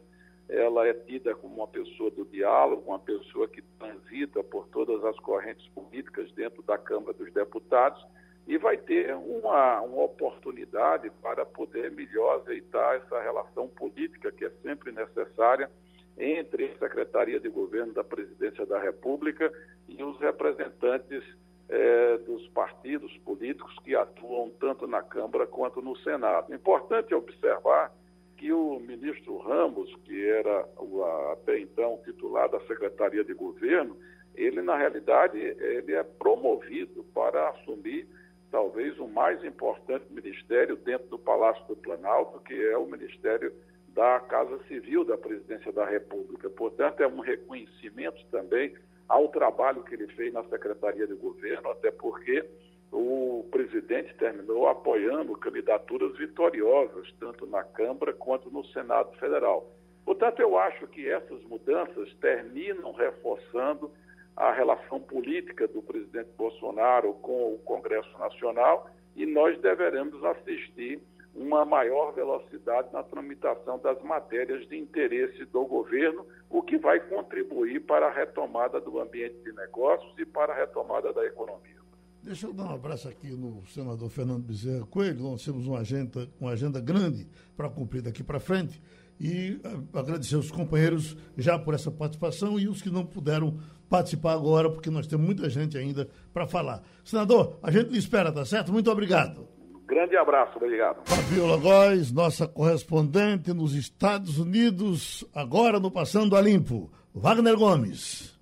[0.52, 5.18] Ela é tida como uma pessoa do diálogo, uma pessoa que transita por todas as
[5.22, 8.06] correntes políticas dentro da Câmara dos Deputados
[8.46, 14.50] e vai ter uma, uma oportunidade para poder melhor ajeitar essa relação política que é
[14.62, 15.72] sempre necessária
[16.18, 19.50] entre a Secretaria de Governo da Presidência da República
[19.88, 21.24] e os representantes
[21.70, 26.54] eh, dos partidos políticos que atuam tanto na Câmara quanto no Senado.
[26.54, 27.94] Importante observar
[28.42, 33.96] que o ministro Ramos, que era o, até então titular da Secretaria de Governo,
[34.34, 38.08] ele, na realidade, ele é promovido para assumir
[38.50, 43.54] talvez o mais importante ministério dentro do Palácio do Planalto, que é o Ministério
[43.90, 46.50] da Casa Civil da Presidência da República.
[46.50, 48.74] Portanto, é um reconhecimento também
[49.08, 52.44] ao trabalho que ele fez na Secretaria de Governo, até porque
[52.92, 59.72] o presidente terminou apoiando candidaturas vitoriosas, tanto na Câmara quanto no Senado Federal.
[60.04, 63.92] Portanto, eu acho que essas mudanças terminam reforçando
[64.36, 71.00] a relação política do presidente Bolsonaro com o Congresso Nacional e nós deveremos assistir
[71.34, 77.82] uma maior velocidade na tramitação das matérias de interesse do governo, o que vai contribuir
[77.82, 81.81] para a retomada do ambiente de negócios e para a retomada da economia.
[82.24, 85.24] Deixa eu dar um abraço aqui no senador Fernando Bezerra Coelho.
[85.24, 88.80] Nós temos uma agenda, uma agenda grande para cumprir daqui para frente.
[89.20, 93.58] E eh, agradecer aos companheiros já por essa participação e os que não puderam
[93.90, 96.84] participar agora, porque nós temos muita gente ainda para falar.
[97.04, 98.72] Senador, a gente lhe espera, tá certo?
[98.72, 99.48] Muito obrigado.
[99.88, 101.02] Grande abraço, obrigado.
[101.06, 106.92] Fabiola Góes, nossa correspondente nos Estados Unidos, agora no Passando a Limpo.
[107.14, 108.40] Wagner Gomes.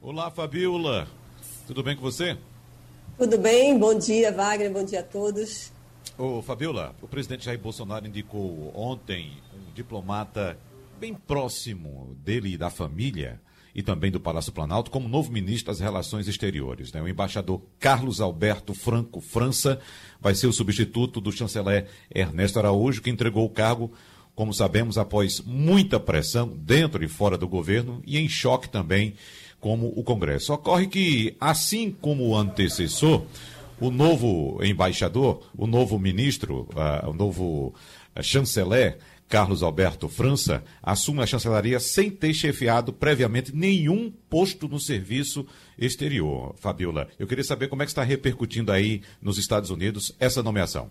[0.00, 1.08] Olá, Fabiola.
[1.66, 2.38] Tudo bem com você?
[3.18, 5.70] Tudo bem, bom dia, Wagner, bom dia a todos.
[6.18, 10.58] Ô, Fabiola, o presidente Jair Bolsonaro indicou ontem um diplomata
[10.98, 13.40] bem próximo dele e da família
[13.74, 16.92] e também do Palácio Planalto como novo ministro das Relações Exteriores.
[16.92, 17.00] Né?
[17.00, 19.80] O embaixador Carlos Alberto Franco França
[20.20, 23.92] vai ser o substituto do chanceler Ernesto Araújo, que entregou o cargo,
[24.34, 29.14] como sabemos, após muita pressão dentro e fora do governo e em choque também
[29.62, 30.52] como o Congresso.
[30.52, 33.22] Ocorre que, assim como o antecessor,
[33.80, 37.72] o novo embaixador, o novo ministro, uh, o novo
[38.14, 38.98] uh, chanceler
[39.28, 45.46] Carlos Alberto França assume a chancelaria sem ter chefiado previamente nenhum posto no serviço
[45.78, 46.54] exterior.
[46.58, 50.90] Fabiola, eu queria saber como é que está repercutindo aí nos Estados Unidos essa nomeação.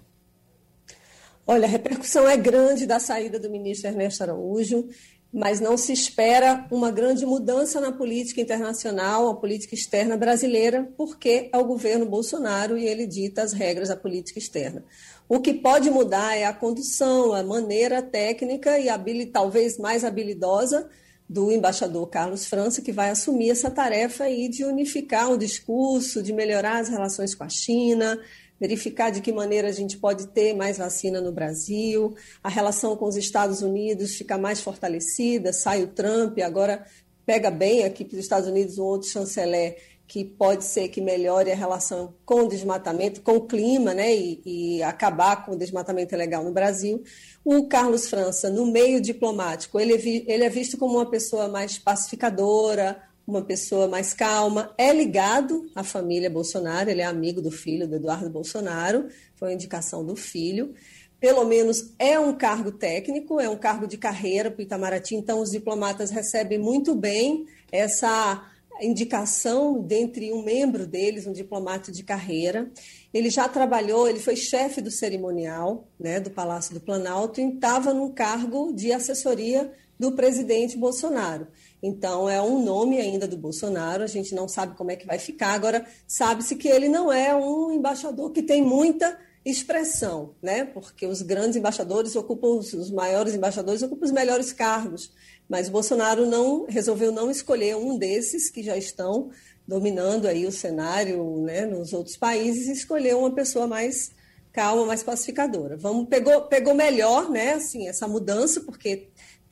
[1.46, 4.88] Olha, a repercussão é grande da saída do ministro Ernesto Araújo,
[5.34, 11.50] mas não se espera uma grande mudança na política internacional, a política externa brasileira, porque
[11.54, 14.84] é o governo Bolsonaro e ele dita as regras da política externa.
[15.30, 18.90] O que pode mudar é a condução, a maneira técnica e
[19.28, 20.90] talvez mais habilidosa
[21.30, 26.34] do embaixador Carlos França, que vai assumir essa tarefa aí de unificar o discurso, de
[26.34, 28.20] melhorar as relações com a China,
[28.62, 33.06] verificar de que maneira a gente pode ter mais vacina no Brasil, a relação com
[33.06, 36.86] os Estados Unidos fica mais fortalecida, sai o Trump, agora
[37.26, 41.52] pega bem aqui para os Estados Unidos um outro chanceler que pode ser que melhore
[41.52, 46.14] a relação com o desmatamento, com o clima, né, e, e, acabar com o desmatamento
[46.14, 47.02] ilegal no Brasil.
[47.46, 51.80] O Carlos França, no meio diplomático, ele é, ele é visto como uma pessoa mais
[51.80, 57.88] pacificadora, uma pessoa mais calma, é ligado à família Bolsonaro, ele é amigo do filho
[57.88, 60.74] do Eduardo Bolsonaro, foi indicação do filho.
[61.20, 65.40] Pelo menos é um cargo técnico, é um cargo de carreira para o Itamaraty, então
[65.40, 68.44] os diplomatas recebem muito bem essa
[68.82, 72.72] indicação dentre um membro deles, um diplomata de carreira.
[73.14, 77.94] Ele já trabalhou, ele foi chefe do cerimonial né, do Palácio do Planalto e estava
[77.94, 81.48] num cargo de assessoria do presidente Bolsonaro.
[81.82, 85.18] Então, é um nome ainda do Bolsonaro, a gente não sabe como é que vai
[85.18, 85.54] ficar.
[85.54, 90.66] Agora, sabe-se que ele não é um embaixador que tem muita expressão, né?
[90.66, 95.12] Porque os grandes embaixadores ocupam, os maiores embaixadores ocupam os melhores cargos.
[95.50, 99.32] Mas Bolsonaro não resolveu não escolher um desses que já estão
[99.68, 104.12] dominando aí o cenário né, nos outros países e escolheu uma pessoa mais
[104.52, 105.78] calma, mais pacificadora.
[105.78, 107.54] Vamos pegou pegou melhor, né?
[107.54, 109.08] Assim essa mudança porque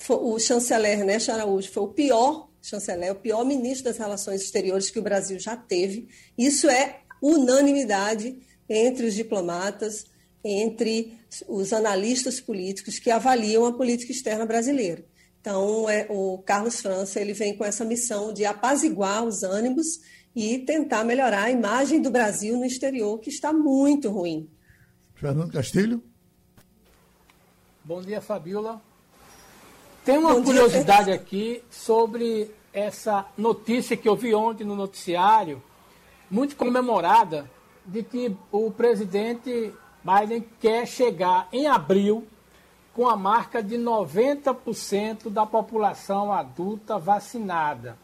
[0.08, 5.00] o chanceler né, Araújo foi o pior chanceler, o pior ministro das Relações Exteriores que
[5.00, 6.08] o Brasil já teve.
[6.38, 10.06] Isso é unanimidade entre os diplomatas,
[10.44, 15.04] entre os analistas políticos que avaliam a política externa brasileira.
[15.42, 20.00] Então, é, o Carlos França ele vem com essa missão de apaziguar os ânimos
[20.36, 24.50] e tentar melhorar a imagem do Brasil no exterior, que está muito ruim.
[25.16, 26.04] Fernando Castilho.
[27.84, 28.82] Bom dia, Fabiola.
[30.10, 31.14] Tem uma Bom curiosidade dia.
[31.14, 35.62] aqui sobre essa notícia que eu vi ontem no noticiário,
[36.32, 37.48] muito comemorada,
[37.86, 39.72] de que o presidente
[40.04, 42.28] Biden quer chegar em abril
[42.92, 47.96] com a marca de 90% da população adulta vacinada.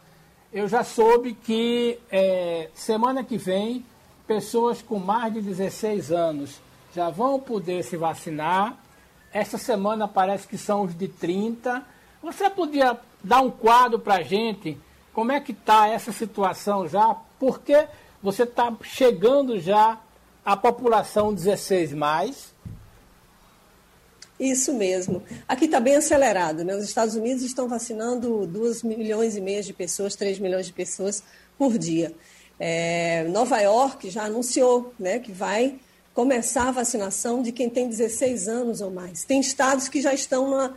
[0.52, 3.84] Eu já soube que é, semana que vem
[4.28, 6.60] pessoas com mais de 16 anos
[6.94, 8.78] já vão poder se vacinar.
[9.32, 11.95] Essa semana parece que são os de 30.
[12.22, 14.78] Você podia dar um quadro para a gente?
[15.12, 17.16] Como é que está essa situação já?
[17.38, 17.86] Porque
[18.22, 20.00] você está chegando já
[20.44, 22.54] à população 16 mais
[24.38, 25.22] isso mesmo.
[25.48, 26.62] Aqui está bem acelerado.
[26.62, 26.76] Né?
[26.76, 31.22] Os Estados Unidos estão vacinando 2 milhões e meio de pessoas, 3 milhões de pessoas
[31.58, 32.12] por dia.
[32.58, 35.78] É, Nova York já anunciou né, que vai
[36.14, 39.24] começar a vacinação de quem tem 16 anos ou mais.
[39.24, 40.74] Tem estados que já estão na,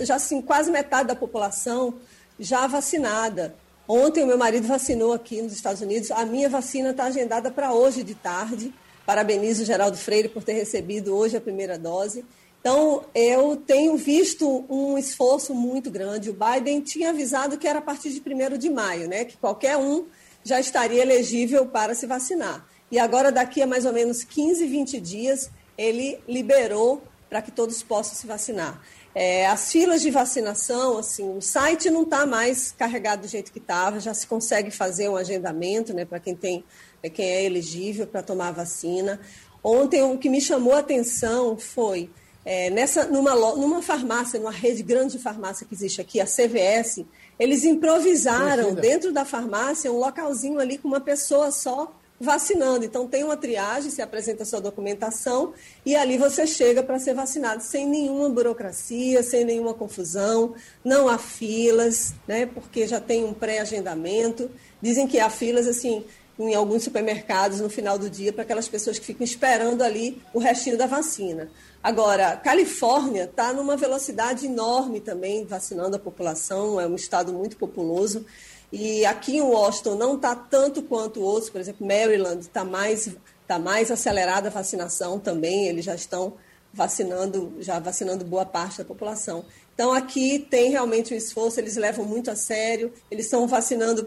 [0.00, 1.94] já assim, quase metade da população
[2.38, 3.54] já vacinada.
[3.86, 6.10] Ontem o meu marido vacinou aqui nos Estados Unidos.
[6.10, 8.72] A minha vacina está agendada para hoje de tarde.
[9.06, 12.24] Parabenizo o Geraldo Freire por ter recebido hoje a primeira dose.
[12.60, 16.28] Então, eu tenho visto um esforço muito grande.
[16.28, 19.24] O Biden tinha avisado que era a partir de 1 de maio, né?
[19.24, 20.04] Que qualquer um
[20.44, 22.66] já estaria elegível para se vacinar.
[22.90, 27.82] E agora, daqui a mais ou menos 15, 20 dias, ele liberou para que todos
[27.82, 28.82] possam se vacinar.
[29.14, 33.58] É, as filas de vacinação, assim, o site não está mais carregado do jeito que
[33.58, 36.64] estava, já se consegue fazer um agendamento né, para quem tem,
[37.12, 39.20] quem é elegível para tomar a vacina.
[39.62, 42.10] Ontem o que me chamou a atenção foi
[42.44, 47.04] é, nessa, numa, numa farmácia, numa rede grande de farmácia que existe aqui, a CVS,
[47.38, 52.84] eles improvisaram dentro da farmácia um localzinho ali com uma pessoa só vacinando.
[52.84, 55.52] Então tem uma triagem, se apresenta sua documentação
[55.84, 60.54] e ali você chega para ser vacinado sem nenhuma burocracia, sem nenhuma confusão,
[60.84, 62.46] não há filas, né?
[62.46, 64.50] Porque já tem um pré-agendamento.
[64.80, 66.04] Dizem que há filas assim
[66.38, 70.38] em alguns supermercados no final do dia para aquelas pessoas que ficam esperando ali o
[70.38, 71.50] restinho da vacina.
[71.82, 78.24] Agora, Califórnia está numa velocidade enorme também, vacinando a população, é um estado muito populoso.
[78.72, 83.08] E aqui em Washington não está tanto quanto outros, por exemplo, Maryland está mais,
[83.46, 86.34] tá mais acelerada a vacinação também, eles já estão
[86.72, 89.44] vacinando, já vacinando boa parte da população.
[89.74, 94.06] Então aqui tem realmente um esforço, eles levam muito a sério, eles estão vacinando,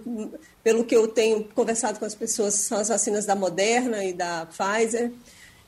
[0.64, 4.46] pelo que eu tenho conversado com as pessoas, são as vacinas da Moderna e da
[4.46, 5.12] Pfizer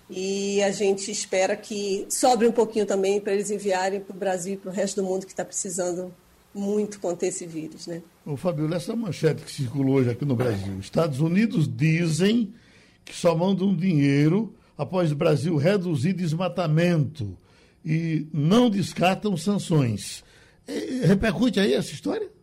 [0.10, 4.54] e a gente espera que sobre um pouquinho também para eles enviarem para o Brasil
[4.54, 6.14] e para o resto do mundo que está precisando
[6.54, 8.01] muito conter esse vírus, né?
[8.26, 10.80] Ô, Fabiola, essa manchete que circulou hoje aqui no Brasil.
[10.80, 12.54] Estados Unidos dizem
[13.04, 17.38] que só mandam dinheiro após o Brasil reduzir desmatamento
[17.86, 20.24] e não descartam sanções.
[21.06, 22.34] repercute aí essa história?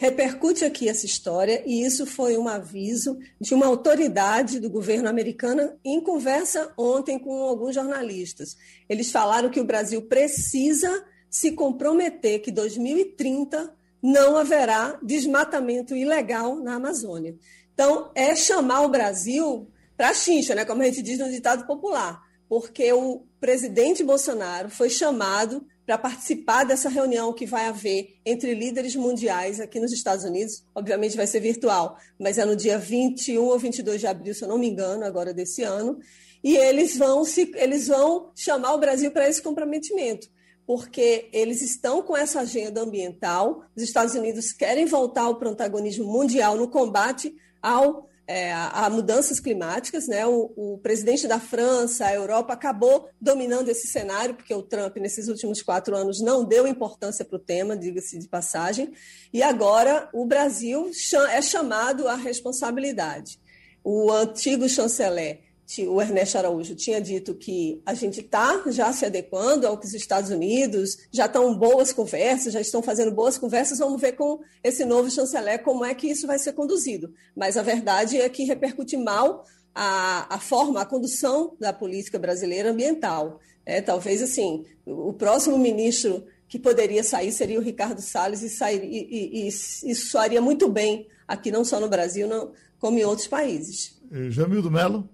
[0.00, 5.74] repercute aqui essa história e isso foi um aviso de uma autoridade do governo americano
[5.84, 8.56] em conversa ontem com alguns jornalistas.
[8.88, 13.72] Eles falaram que o Brasil precisa se comprometer que 2030
[14.02, 17.36] não haverá desmatamento ilegal na Amazônia.
[17.72, 21.66] Então, é chamar o Brasil para a chincha, né, como a gente diz no ditado
[21.66, 28.54] popular, porque o presidente Bolsonaro foi chamado para participar dessa reunião que vai haver entre
[28.54, 30.64] líderes mundiais aqui nos Estados Unidos.
[30.74, 34.48] Obviamente vai ser virtual, mas é no dia 21 ou 22 de abril, se eu
[34.48, 35.98] não me engano, agora desse ano.
[36.44, 40.28] E eles vão, se, eles vão chamar o Brasil para esse comprometimento,
[40.70, 43.64] porque eles estão com essa agenda ambiental.
[43.74, 50.06] Os Estados Unidos querem voltar ao protagonismo mundial no combate ao é, a, mudanças climáticas.
[50.06, 50.24] Né?
[50.24, 55.26] O, o, presidente da França, a Europa, acabou dominando esse cenário, porque o Trump, nesses
[55.26, 58.92] últimos quatro anos, não deu importância para o tema, diga-se de passagem,
[59.32, 60.88] e agora o Brasil
[61.32, 63.40] é chamado à responsabilidade.
[63.82, 69.66] O antigo chanceler o Ernesto Araújo tinha dito que a gente está já se adequando
[69.66, 73.78] ao que os Estados Unidos já estão boas conversas, já estão fazendo boas conversas.
[73.78, 77.12] Vamos ver com esse novo chanceler como é que isso vai ser conduzido.
[77.36, 79.44] Mas a verdade é que repercute mal
[79.74, 83.38] a, a forma, a condução da política brasileira ambiental.
[83.64, 88.82] É, talvez assim, o próximo ministro que poderia sair seria o Ricardo Salles e, sair,
[88.82, 92.50] e, isso soaria muito bem aqui, não só no Brasil, não,
[92.80, 94.00] como em outros países.
[94.30, 95.08] Jamildo Melo.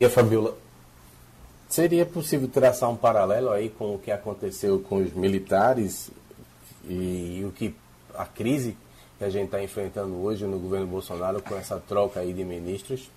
[0.00, 0.56] E Fabiola,
[1.68, 6.08] seria possível traçar um paralelo aí com o que aconteceu com os militares
[6.88, 7.74] e, o que
[8.14, 8.76] a crise
[9.18, 13.10] que a gente está enfrentando hoje no governo Bolsonaro com essa troca aí de ministros?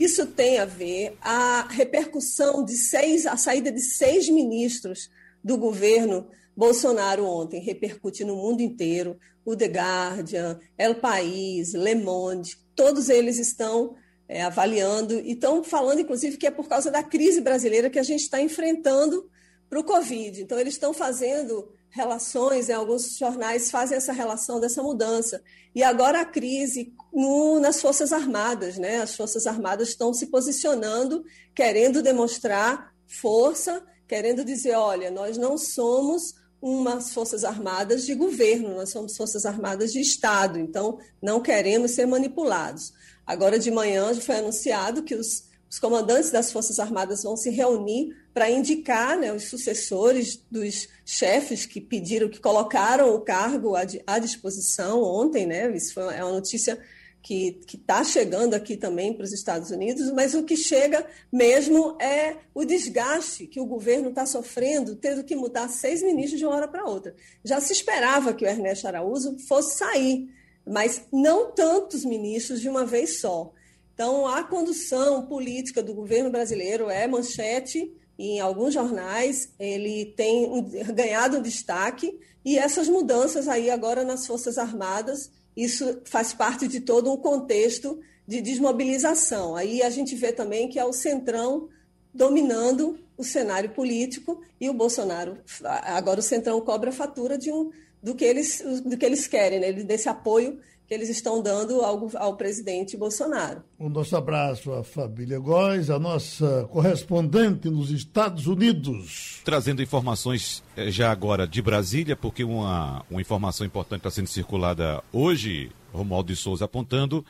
[0.00, 5.08] Isso tem a ver a repercussão de seis, a saída de seis ministros
[5.44, 6.26] do governo
[6.56, 9.16] Bolsonaro ontem repercute no mundo inteiro.
[9.44, 13.94] O The Guardian, El País, Le Monde, todos eles estão
[14.28, 18.02] é, avaliando e estão falando, inclusive, que é por causa da crise brasileira que a
[18.02, 19.28] gente está enfrentando
[19.68, 20.42] para o Covid.
[20.42, 25.40] Então, eles estão fazendo relações, né, alguns jornais fazem essa relação dessa mudança.
[25.72, 29.00] E agora a crise no, nas Forças Armadas, né?
[29.00, 36.34] As Forças Armadas estão se posicionando, querendo demonstrar força, querendo dizer, olha, nós não somos
[36.60, 42.06] umas Forças Armadas de governo, nós somos Forças Armadas de Estado, então não queremos ser
[42.06, 42.92] manipulados.
[43.26, 48.14] Agora de manhã foi anunciado que os, os comandantes das Forças Armadas vão se reunir
[48.32, 54.18] para indicar né, os sucessores dos chefes que pediram, que colocaram o cargo à, à
[54.18, 55.74] disposição ontem, né?
[55.74, 56.78] Isso foi, é uma notícia
[57.24, 62.36] que está chegando aqui também para os Estados Unidos, mas o que chega mesmo é
[62.54, 66.68] o desgaste que o governo está sofrendo, tendo que mudar seis ministros de uma hora
[66.68, 67.16] para outra.
[67.42, 70.28] Já se esperava que o Ernesto Araújo fosse sair
[70.66, 73.52] mas não tantos ministros de uma vez só.
[73.94, 81.42] Então, a condução política do governo brasileiro é manchete em alguns jornais, ele tem ganhado
[81.42, 87.16] destaque, e essas mudanças aí agora nas Forças Armadas, isso faz parte de todo um
[87.16, 89.56] contexto de desmobilização.
[89.56, 91.68] Aí a gente vê também que é o Centrão
[92.12, 97.70] dominando o cenário político e o Bolsonaro, agora o Centrão cobra a fatura de um,
[98.04, 99.72] do que eles, do que eles querem, né?
[99.72, 103.64] desse apoio que eles estão dando ao, ao presidente Bolsonaro.
[103.78, 109.40] O nosso abraço à família Góes, a nossa correspondente nos Estados Unidos.
[109.42, 115.02] Trazendo informações eh, já agora de Brasília, porque uma, uma informação importante está sendo circulada
[115.10, 117.24] hoje, Romualdo de Souza apontando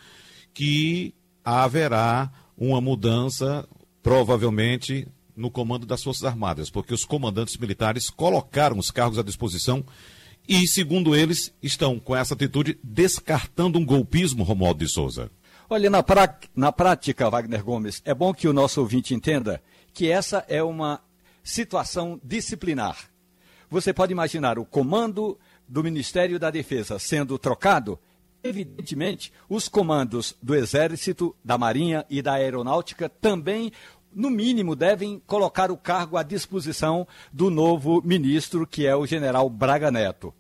[0.53, 1.15] que
[1.45, 3.69] haverá uma mudança,
[4.03, 5.07] provavelmente,
[5.37, 9.85] no comando das Forças Armadas, porque os comandantes militares colocaram os cargos à disposição
[10.49, 15.31] e, segundo eles, estão com essa atitude descartando um golpismo, Romualdo de Souza.
[15.69, 16.39] Olha, na, pra...
[16.55, 21.01] na prática, Wagner Gomes, é bom que o nosso ouvinte entenda que essa é uma
[21.43, 23.09] situação disciplinar.
[23.71, 27.99] Você pode imaginar o comando do Ministério da Defesa sendo trocado?
[28.43, 33.73] Evidentemente, os comandos do Exército, da Marinha e da Aeronáutica também
[34.15, 39.49] no mínimo, devem colocar o cargo à disposição do novo ministro, que é o general
[39.51, 40.33] Braga Neto.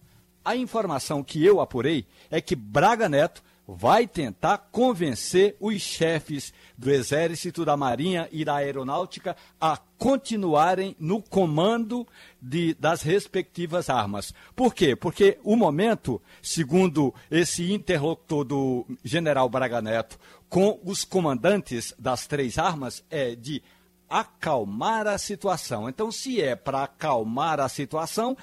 [0.44, 6.90] A informação que eu apurei é que Braga Neto vai tentar convencer os chefes do
[6.90, 12.06] Exército, da Marinha e da Aeronáutica a continuarem no comando
[12.40, 14.34] de, das respectivas armas.
[14.54, 14.94] Por quê?
[14.94, 22.58] Porque o momento, segundo esse interlocutor do general Braga Neto, com os comandantes das três
[22.58, 23.62] armas, é de
[24.08, 25.88] acalmar a situação.
[25.88, 28.36] Então, se é para acalmar a situação,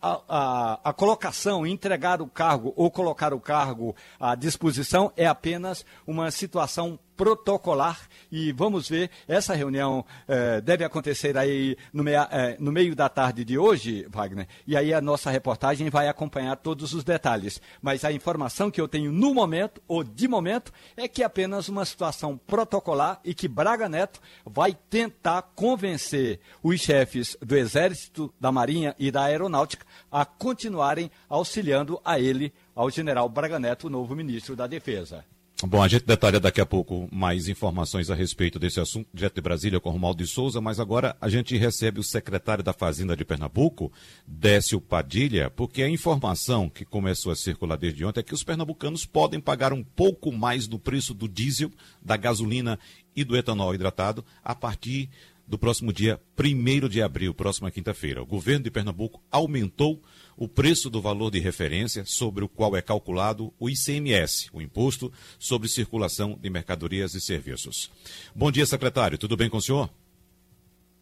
[0.00, 5.84] a, a, a, colocação, entregar o cargo ou colocar o cargo à disposição é apenas
[6.06, 12.56] uma situação protocolar e vamos ver, essa reunião eh, deve acontecer aí no, meia, eh,
[12.60, 16.94] no meio da tarde de hoje, Wagner, e aí a nossa reportagem vai acompanhar todos
[16.94, 17.60] os detalhes.
[17.82, 21.68] Mas a informação que eu tenho no momento, ou de momento, é que é apenas
[21.68, 28.52] uma situação protocolar e que Braga Neto vai tentar convencer os chefes do Exército, da
[28.52, 34.54] Marinha e da Aeronáutica a continuarem auxiliando a ele, ao general Braga Neto, novo ministro
[34.54, 35.24] da Defesa.
[35.66, 39.40] Bom, a gente detalha daqui a pouco mais informações a respeito desse assunto, direto de
[39.40, 43.24] Brasília com Romualdo de Souza, mas agora a gente recebe o secretário da Fazenda de
[43.24, 43.92] Pernambuco,
[44.24, 49.04] Décio Padilha, porque a informação que começou a circular desde ontem é que os pernambucanos
[49.04, 52.78] podem pagar um pouco mais do preço do diesel, da gasolina
[53.16, 55.10] e do etanol hidratado a partir
[55.48, 58.22] do próximo dia 1 de abril, próxima quinta-feira.
[58.22, 60.02] O governo de Pernambuco aumentou
[60.36, 65.10] o preço do valor de referência sobre o qual é calculado o ICMS, o Imposto
[65.38, 67.90] sobre Circulação de Mercadorias e Serviços.
[68.36, 69.16] Bom dia, secretário.
[69.16, 69.88] Tudo bem com o senhor?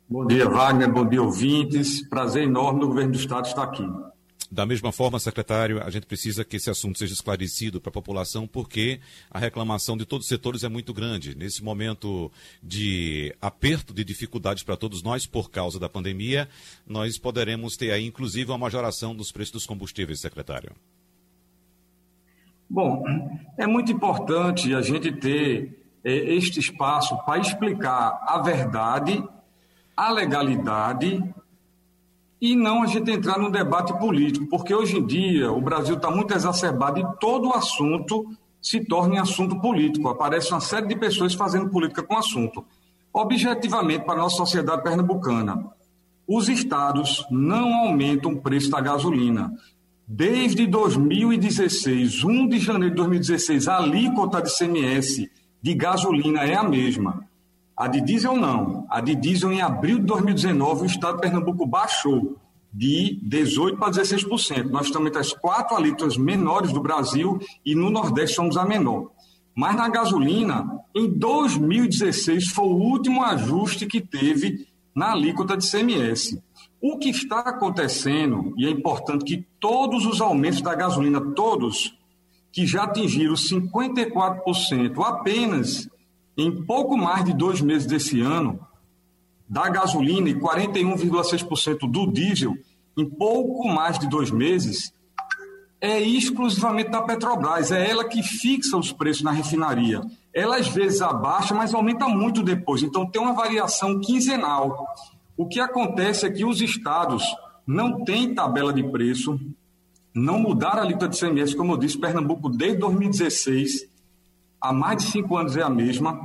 [0.08, 0.92] Bom dia, Wagner.
[0.92, 2.08] Bom dia, ouvintes.
[2.08, 3.84] Prazer enorme do governo do Estado estar aqui.
[4.50, 8.46] Da mesma forma, secretário, a gente precisa que esse assunto seja esclarecido para a população,
[8.46, 11.36] porque a reclamação de todos os setores é muito grande.
[11.36, 12.30] Nesse momento
[12.62, 16.48] de aperto, de dificuldades para todos nós por causa da pandemia,
[16.86, 20.72] nós poderemos ter aí, inclusive, uma majoração dos preços dos combustíveis, secretário.
[22.68, 23.04] Bom,
[23.56, 29.22] é muito importante a gente ter é, este espaço para explicar a verdade,
[29.96, 31.22] a legalidade
[32.40, 36.10] e não a gente entrar num debate político, porque hoje em dia o Brasil está
[36.10, 38.26] muito exacerbado e todo assunto
[38.60, 40.08] se torna assunto político.
[40.08, 42.64] Aparece uma série de pessoas fazendo política com o assunto.
[43.12, 45.64] Objetivamente, para a nossa sociedade pernambucana,
[46.28, 49.52] os estados não aumentam o preço da gasolina.
[50.06, 55.28] Desde 2016, 1 de janeiro de 2016, a alíquota de CMS
[55.62, 57.26] de gasolina é a mesma.
[57.76, 58.86] A de diesel não.
[58.88, 62.36] A de diesel em abril de 2019 o estado de Pernambuco baixou
[62.72, 64.70] de 18% para 16%.
[64.70, 69.10] Nós estamos entre as quatro alíquotas menores do Brasil e no Nordeste somos a menor.
[69.54, 76.38] Mas na gasolina, em 2016 foi o último ajuste que teve na alíquota de CMS.
[76.80, 81.94] O que está acontecendo, e é importante que todos os aumentos da gasolina, todos,
[82.52, 85.88] que já atingiram 54% apenas
[86.36, 88.60] em pouco mais de dois meses desse ano,
[89.48, 92.54] da gasolina e 41,6% do diesel,
[92.96, 94.92] em pouco mais de dois meses,
[95.80, 97.70] é exclusivamente da Petrobras.
[97.70, 100.02] É ela que fixa os preços na refinaria.
[100.34, 102.82] Ela às vezes abaixa, mas aumenta muito depois.
[102.82, 104.86] Então tem uma variação quinzenal.
[105.36, 107.24] O que acontece é que os estados
[107.66, 109.38] não têm tabela de preço,
[110.14, 113.95] não mudaram a alíquota de CMS, como eu disse, Pernambuco desde 2016
[114.68, 116.20] há mais de cinco anos é a mesma.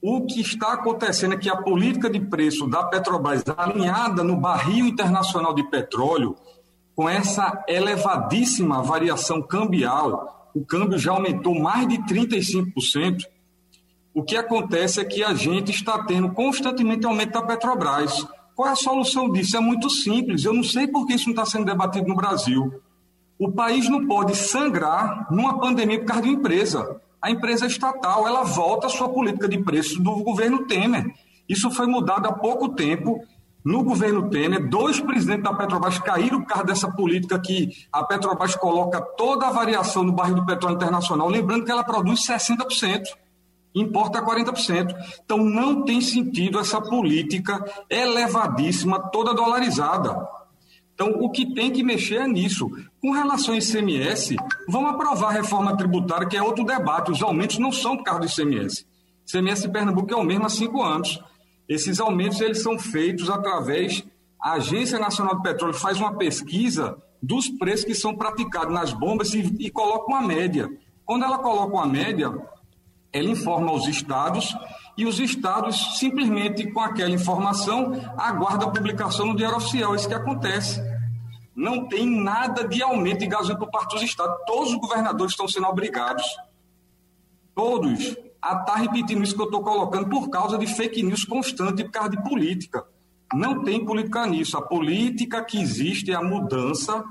[0.00, 4.86] O que está acontecendo é que a política de preço da Petrobras, alinhada no barril
[4.86, 6.36] internacional de petróleo,
[6.94, 13.24] com essa elevadíssima variação cambial, o câmbio já aumentou mais de 35%.
[14.14, 18.26] O que acontece é que a gente está tendo constantemente aumento da Petrobras.
[18.54, 19.56] Qual é a solução disso?
[19.56, 20.44] É muito simples.
[20.44, 22.80] Eu não sei por que isso não está sendo debatido no Brasil.
[23.38, 28.26] O país não pode sangrar numa pandemia por causa de uma empresa a empresa estatal
[28.26, 31.04] ela volta à sua política de preço do governo Temer.
[31.48, 33.20] Isso foi mudado há pouco tempo.
[33.64, 38.54] No governo Temer, dois presidentes da Petrobras caíram por causa dessa política que a Petrobras
[38.54, 43.02] coloca toda a variação no barril do petróleo internacional, lembrando que ela produz 60%,
[43.74, 44.94] importa 40%.
[45.24, 50.35] Então não tem sentido essa política elevadíssima, toda dolarizada.
[50.96, 52.70] Então, o que tem que mexer é nisso.
[53.02, 54.34] Com relação ao ICMS,
[54.66, 57.12] vamos aprovar a reforma tributária, que é outro debate.
[57.12, 58.86] Os aumentos não são por causa do ICMS.
[59.28, 61.20] ICMS Pernambuco é o mesmo há cinco anos.
[61.68, 64.02] Esses aumentos eles são feitos através.
[64.40, 69.34] A Agência Nacional de Petróleo faz uma pesquisa dos preços que são praticados nas bombas
[69.34, 70.66] e, e coloca uma média.
[71.04, 72.32] Quando ela coloca uma média,
[73.16, 74.54] ela informa os estados
[74.96, 79.92] e os estados simplesmente com aquela informação aguardam a publicação no Diário Oficial.
[79.92, 80.82] É isso que acontece.
[81.54, 84.36] Não tem nada de aumento de gasolina por parte dos estados.
[84.46, 86.24] Todos os governadores estão sendo obrigados,
[87.54, 91.84] todos, a estar repetindo isso que eu estou colocando por causa de fake news constante,
[91.84, 92.84] por causa de política.
[93.32, 94.56] Não tem política nisso.
[94.56, 97.04] A política que existe é a mudança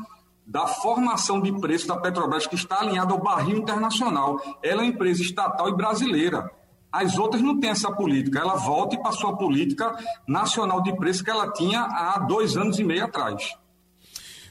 [0.45, 4.39] da formação de preço da Petrobras, que está alinhada ao barril internacional.
[4.61, 6.49] Ela é uma empresa estatal e brasileira.
[6.91, 8.39] As outras não têm essa política.
[8.39, 12.79] Ela volta e passou a política nacional de preço que ela tinha há dois anos
[12.79, 13.55] e meio atrás.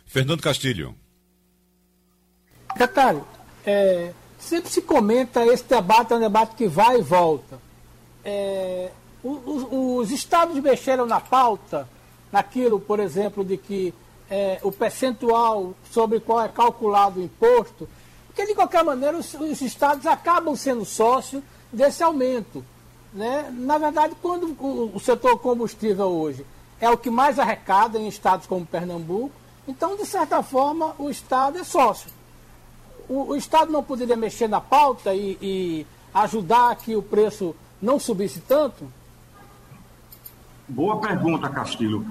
[0.05, 0.95] Fernando Castilho.
[2.77, 3.23] Detalhe,
[3.65, 7.59] é, sempre se comenta esse debate é um debate que vai e volta.
[8.25, 8.91] É,
[9.23, 11.89] os, os, estados mexeram na pauta,
[12.31, 13.95] naquilo, por exemplo, de que
[14.31, 17.89] é, o percentual sobre qual é calculado o imposto,
[18.27, 22.65] porque de qualquer maneira os, os estados acabam sendo sócios desse aumento.
[23.13, 23.49] Né?
[23.53, 26.45] Na verdade, quando o, o setor combustível hoje
[26.81, 29.31] é o que mais arrecada em estados como Pernambuco,
[29.67, 32.11] então, de certa forma, o Estado é sócio.
[33.09, 37.99] O, o Estado não poderia mexer na pauta e, e ajudar que o preço não
[37.99, 38.91] subisse tanto?
[40.69, 42.07] Boa pergunta, Castilho.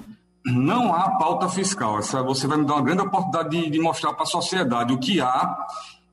[0.45, 1.99] Não há pauta fiscal.
[1.99, 4.93] Essa, você vai me dar uma grande oportunidade de, de mostrar para a sociedade.
[4.93, 5.57] O que há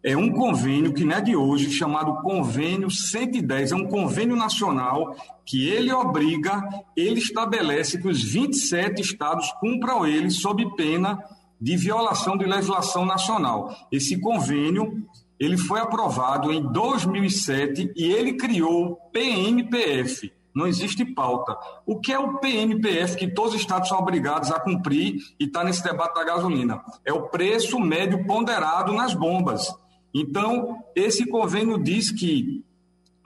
[0.03, 3.73] é um convênio que não é de hoje, chamado Convênio 110.
[3.73, 5.15] É um convênio nacional
[5.45, 6.63] que ele obriga,
[6.97, 11.19] ele estabelece que os 27 estados cumpram ele sob pena
[11.61, 13.75] de violação de legislação nacional.
[13.93, 15.05] Esse convênio
[15.39, 20.33] ele foi aprovado em 2007 e ele criou o PMPF.
[20.55, 21.57] Não existe pauta.
[21.87, 25.63] O que é o PMPF que todos os estados são obrigados a cumprir e está
[25.63, 26.83] nesse debate da gasolina?
[27.05, 29.73] É o preço médio ponderado nas bombas.
[30.13, 32.65] Então, esse convênio diz que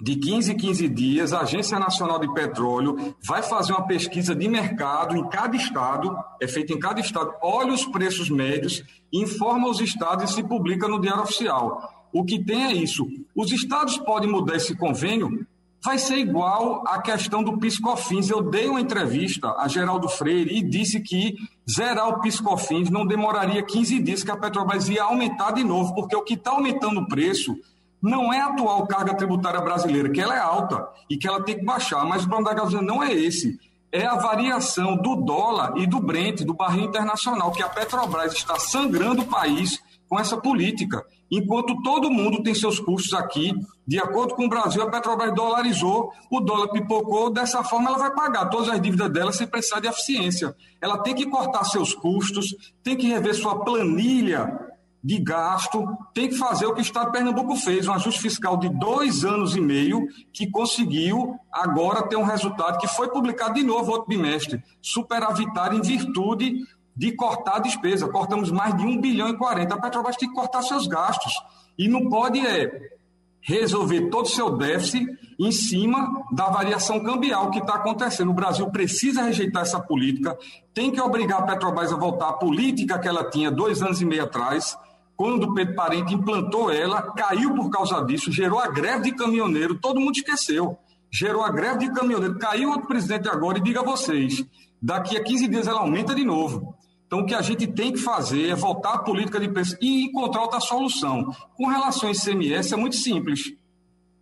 [0.02, 4.48] de 15 em 15 dias, a Agência Nacional de Petróleo vai fazer uma pesquisa de
[4.48, 9.80] mercado em cada estado, é feita em cada estado, olha os preços médios, informa os
[9.80, 12.08] estados e se publica no Diário Oficial.
[12.12, 13.06] O que tem é isso.
[13.34, 15.46] Os estados podem mudar esse convênio,
[15.84, 18.30] vai ser igual à questão do piscofins.
[18.30, 21.34] Eu dei uma entrevista a Geraldo Freire e disse que
[21.70, 26.16] zerar o piscofins não demoraria 15 dias, que a Petrobras ia aumentar de novo, porque
[26.16, 27.54] o que está aumentando o preço
[28.00, 31.58] não é a atual carga tributária brasileira, que ela é alta e que ela tem
[31.58, 33.58] que baixar, mas o problema da gasolina não é esse.
[33.92, 38.58] É a variação do dólar e do Brent, do barril internacional, que a Petrobras está
[38.58, 41.04] sangrando o país com essa política.
[41.30, 43.52] Enquanto todo mundo tem seus custos aqui,
[43.86, 48.14] de acordo com o Brasil, a Petrobras dolarizou, o dólar pipocou, dessa forma ela vai
[48.14, 50.54] pagar todas as dívidas dela sem precisar de eficiência.
[50.80, 56.38] Ela tem que cortar seus custos, tem que rever sua planilha de gasto, tem que
[56.38, 59.60] fazer o que o Estado de Pernambuco fez, um ajuste fiscal de dois anos e
[59.60, 65.76] meio, que conseguiu agora ter um resultado que foi publicado de novo outro bimestre, superavitário
[65.76, 66.66] em virtude
[66.96, 68.08] de cortar a despesa.
[68.08, 69.74] Cortamos mais de 1 bilhão e 40.
[69.74, 71.32] A Petrobras tem que cortar seus gastos.
[71.76, 72.94] E não pode é,
[73.40, 75.06] resolver todo o seu déficit
[75.38, 78.30] em cima da variação cambial que está acontecendo.
[78.30, 80.36] O Brasil precisa rejeitar essa política,
[80.72, 84.04] tem que obrigar a Petrobras a voltar à política que ela tinha dois anos e
[84.04, 84.76] meio atrás,
[85.16, 89.78] quando o Pedro Parente implantou ela, caiu por causa disso, gerou a greve de caminhoneiro,
[89.78, 90.76] todo mundo esqueceu.
[91.10, 94.44] Gerou a greve de caminhoneiro, caiu outro presidente agora e diga a vocês,
[94.82, 96.74] daqui a 15 dias ela aumenta de novo.
[97.14, 100.06] Então, o que a gente tem que fazer é voltar à política de preço e
[100.06, 101.30] encontrar outra solução.
[101.56, 103.54] Com relação ao ICMS, é muito simples.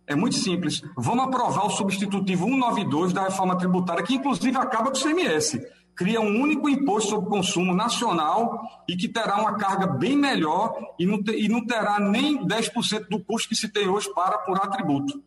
[0.05, 0.79] É muito simples.
[0.95, 5.59] Vamos aprovar o substitutivo 192 da reforma tributária, que inclusive acaba com o ICMS
[5.95, 11.05] cria um único imposto sobre consumo nacional e que terá uma carga bem melhor e
[11.05, 15.21] não, e não terá nem 10% do custo que se tem hoje para apurar tributo.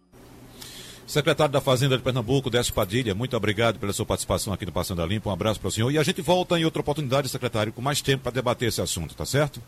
[1.07, 5.03] Secretário da Fazenda de Pernambuco, Décio Padilha, muito obrigado pela sua participação aqui no Passando
[5.03, 5.31] a Limpo.
[5.31, 5.91] Um abraço para o senhor.
[5.93, 9.15] E a gente volta em outra oportunidade, secretário, com mais tempo para debater esse assunto,
[9.15, 9.63] tá certo?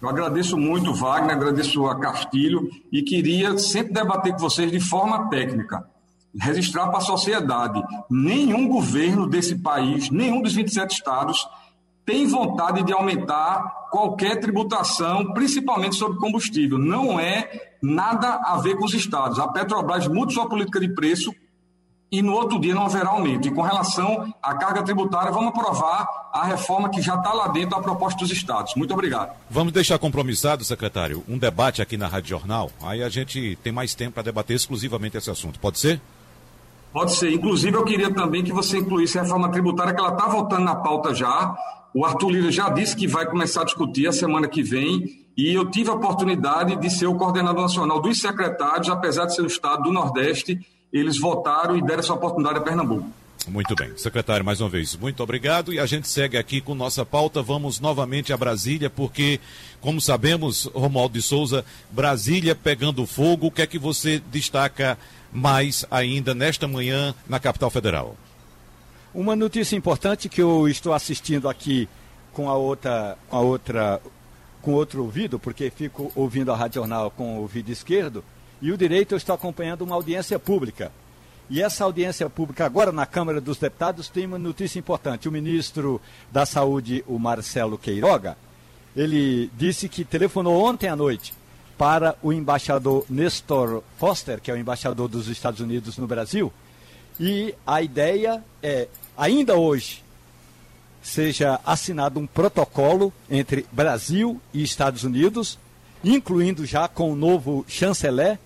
[0.00, 5.30] Eu agradeço muito, Wagner, agradeço a Castilho e queria sempre debater com vocês de forma
[5.30, 5.86] técnica
[6.38, 11.46] registrar para a sociedade: nenhum governo desse país, nenhum dos 27 estados,
[12.04, 16.78] tem vontade de aumentar qualquer tributação, principalmente sobre combustível.
[16.78, 19.38] Não é nada a ver com os estados.
[19.38, 21.32] A Petrobras muda sua política de preço
[22.10, 23.48] e no outro dia não haverá aumento.
[23.48, 27.70] E com relação à carga tributária, vamos aprovar a reforma que já está lá dentro
[27.70, 28.74] da proposta dos estados.
[28.74, 29.32] Muito obrigado.
[29.48, 32.70] Vamos deixar compromissado, secretário, um debate aqui na Rádio Jornal.
[32.82, 35.58] Aí a gente tem mais tempo para debater exclusivamente esse assunto.
[35.58, 36.00] Pode ser?
[36.92, 37.32] Pode ser.
[37.32, 40.74] Inclusive, eu queria também que você incluísse a reforma tributária, que ela está voltando na
[40.74, 41.56] pauta já.
[41.94, 45.22] O Arthur Lira já disse que vai começar a discutir a semana que vem.
[45.36, 49.42] E eu tive a oportunidade de ser o coordenador nacional dos secretários, apesar de ser
[49.42, 50.58] o estado do Nordeste,
[50.92, 53.08] eles votaram e deram essa oportunidade a Pernambuco.
[53.48, 53.96] Muito bem.
[53.96, 55.72] Secretário, mais uma vez, muito obrigado.
[55.72, 57.42] E a gente segue aqui com nossa pauta.
[57.42, 59.40] Vamos novamente a Brasília, porque,
[59.80, 63.48] como sabemos, Romualdo de Souza, Brasília pegando fogo.
[63.48, 64.96] O que é que você destaca
[65.32, 68.16] mais ainda nesta manhã na capital federal.
[69.14, 71.86] Uma notícia importante que eu estou assistindo aqui
[72.32, 74.00] com a outra, com a outra,
[74.62, 78.24] com outro ouvido, porque fico ouvindo a Rádio Jornal com o ouvido esquerdo,
[78.62, 80.90] e o direito eu estou acompanhando uma audiência pública.
[81.50, 85.28] E essa audiência pública agora na Câmara dos Deputados tem uma notícia importante.
[85.28, 86.00] O ministro
[86.30, 88.38] da Saúde, o Marcelo Queiroga,
[88.96, 91.34] ele disse que telefonou ontem à noite
[91.76, 96.50] para o embaixador Nestor Foster, que é o embaixador dos Estados Unidos no Brasil.
[97.20, 100.02] E a ideia é, ainda hoje,
[101.02, 105.58] seja assinado um protocolo entre Brasil e Estados Unidos,
[106.04, 108.38] incluindo já com o novo chanceler,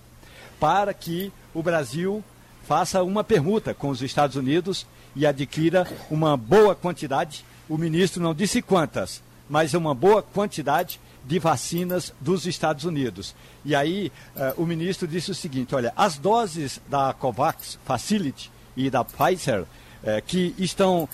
[0.59, 2.23] para que o Brasil
[2.67, 7.45] faça uma permuta com os Estados Unidos e adquira uma boa quantidade.
[7.69, 13.35] O ministro não disse quantas, mas uma boa quantidade de vacinas dos Estados Unidos.
[13.65, 18.89] E aí uh, o ministro disse o seguinte: olha, as doses da COVAX Facility e
[18.89, 19.65] da Pfizer
[20.03, 21.07] uh, que estão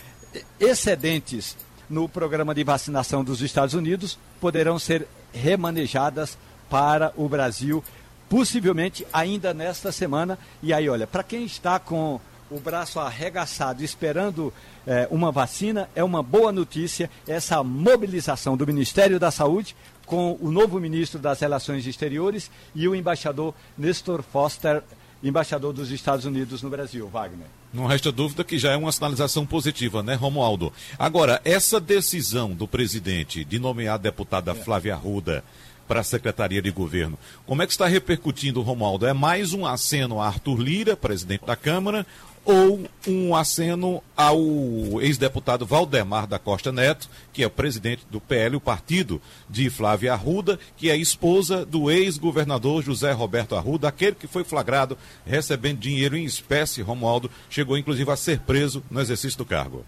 [0.59, 1.55] excedentes
[1.89, 6.37] no programa de vacinação dos Estados Unidos poderão ser remanejadas
[6.69, 7.83] para o Brasil,
[8.29, 10.39] possivelmente ainda nesta semana.
[10.61, 12.19] E aí, olha, para quem está com
[12.49, 14.53] o braço arregaçado esperando
[14.85, 19.75] eh, uma vacina, é uma boa notícia essa mobilização do Ministério da Saúde
[20.05, 24.83] com o novo ministro das Relações Exteriores e o embaixador Nestor Foster,
[25.23, 27.07] embaixador dos Estados Unidos no Brasil.
[27.07, 27.62] Wagner.
[27.73, 30.71] Não resta dúvida que já é uma sinalização positiva, né, Romualdo?
[30.97, 34.53] Agora, essa decisão do presidente de nomear a deputada é.
[34.53, 35.43] Flávia Arruda
[35.87, 39.07] para a Secretaria de Governo, como é que está repercutindo, Romualdo?
[39.07, 42.05] É mais um aceno a Arthur Lira, presidente da Câmara,
[42.45, 44.39] ou um aceno ao
[45.01, 50.59] ex-deputado Valdemar da Costa Neto, que é presidente do PL, o partido de Flávia Arruda,
[50.75, 56.25] que é esposa do ex-governador José Roberto Arruda, aquele que foi flagrado recebendo dinheiro em
[56.25, 59.85] espécie, Romualdo, chegou inclusive a ser preso no exercício do cargo.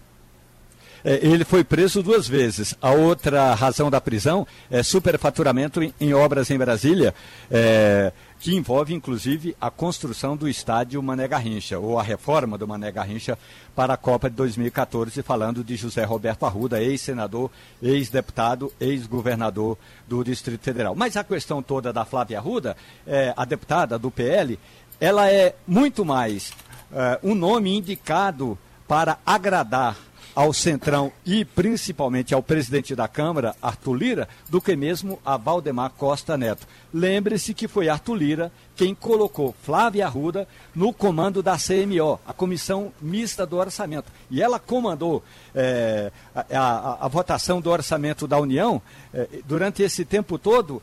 [1.06, 2.74] É, ele foi preso duas vezes.
[2.82, 7.14] A outra razão da prisão é superfaturamento em, em obras em Brasília.
[7.48, 12.92] É, que envolve inclusive a construção do estádio Mané Garrincha, ou a reforma do Mané
[12.92, 13.38] Garrincha
[13.74, 17.50] para a Copa de 2014, falando de José Roberto Arruda, ex-senador,
[17.82, 20.94] ex-deputado, ex-governador do Distrito Federal.
[20.94, 22.76] Mas a questão toda da Flávia Arruda,
[23.06, 24.58] é, a deputada do PL,
[25.00, 26.52] ela é muito mais
[26.92, 29.96] é, um nome indicado para agradar
[30.36, 35.90] ao Centrão e principalmente ao presidente da Câmara, Arthur Lira, do que mesmo a Valdemar
[35.96, 36.68] Costa Neto.
[36.92, 42.92] Lembre-se que foi Arthur Lira quem colocou Flávia Arruda no comando da CMO, a Comissão
[43.00, 44.12] Mista do Orçamento.
[44.30, 45.24] E ela comandou
[45.54, 48.82] é, a, a, a, votação do orçamento da União
[49.14, 50.82] é, durante esse tempo todo,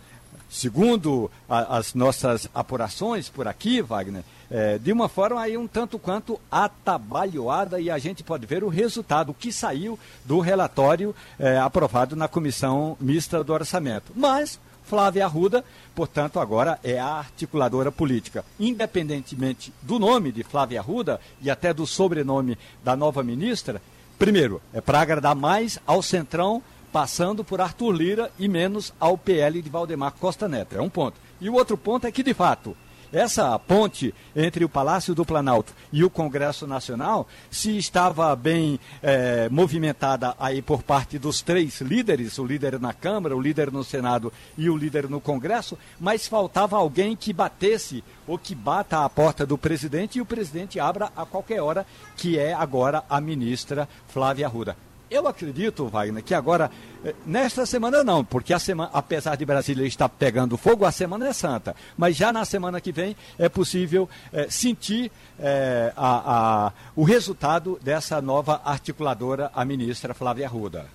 [0.54, 5.97] segundo a, as nossas apurações por aqui, Wagner, é, de uma forma aí um tanto
[5.97, 12.16] quanto atabalhoada e a gente pode ver o resultado que saiu do relatório é, aprovado
[12.16, 14.12] na comissão mista do orçamento.
[14.16, 18.45] Mas Flávia Arruda, portanto, agora é a articuladora política.
[18.60, 23.82] Independentemente do nome de Flávia Arruda e até do sobrenome da nova ministra,
[24.20, 26.62] primeiro, é para agradar mais ao Centrão,
[26.94, 30.78] passando por Arthur Lira e menos ao PL de Valdemar Costa Neto.
[30.78, 31.20] É um ponto.
[31.41, 32.78] E o outro ponto é que, de fato,
[33.12, 39.48] essa ponte entre o Palácio do Planalto e o Congresso Nacional se estava bem é,
[39.50, 44.32] movimentada aí por parte dos três líderes, o líder na Câmara, o líder no Senado
[44.56, 49.46] e o líder no Congresso, mas faltava alguém que batesse ou que bata à porta
[49.46, 51.86] do presidente e o presidente abra a qualquer hora,
[52.18, 54.76] que é agora a ministra Flávia Arruda.
[55.14, 56.72] Eu acredito, Wagner, que agora,
[57.05, 61.28] eh, nesta semana não, porque a semana, apesar de Brasília estar pegando fogo, a semana
[61.28, 61.76] é santa.
[61.95, 67.80] Mas já na semana que vem é possível é, sentir é, a, a, o resultado
[67.80, 70.88] dessa nova articuladora, a ministra Flávia Arruda.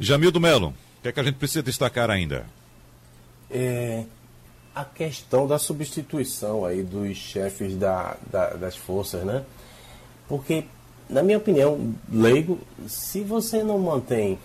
[0.00, 2.46] Jamildo Melo, o que é que a gente precisa destacar ainda?
[3.48, 4.02] É,
[4.74, 9.44] a questão da substituição aí dos chefes da, da, das forças, né?
[10.26, 10.64] Porque
[11.08, 14.38] na minha opinião, leigo, se você não mantém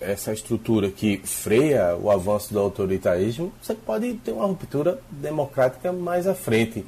[0.00, 6.26] essa estrutura que freia o avanço do autoritarismo, você pode ter uma ruptura democrática mais
[6.26, 6.84] à frente.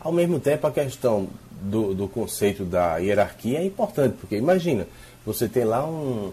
[0.00, 1.28] Ao mesmo tempo, a questão
[1.60, 4.86] do, do conceito da hierarquia é importante, porque imagina,
[5.24, 6.30] você tem lá um,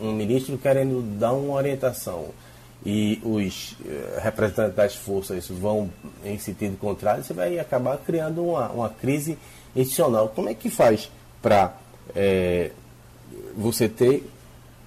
[0.00, 2.26] um ministro querendo dar uma orientação
[2.84, 5.90] e os eh, representantes das forças vão
[6.24, 9.38] em sentido contrário, você vai acabar criando uma, uma crise
[9.74, 10.28] institucional.
[10.28, 11.10] Como é que faz
[11.42, 11.74] para
[12.14, 12.70] é,
[13.56, 14.28] você ter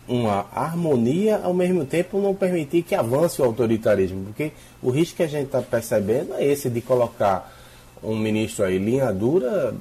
[0.08, 4.52] uma harmonia, ao mesmo tempo não permitir que avance o autoritarismo, porque
[4.82, 7.56] o risco que a gente está percebendo é esse de colocar
[8.04, 9.74] um ministro aí linha dura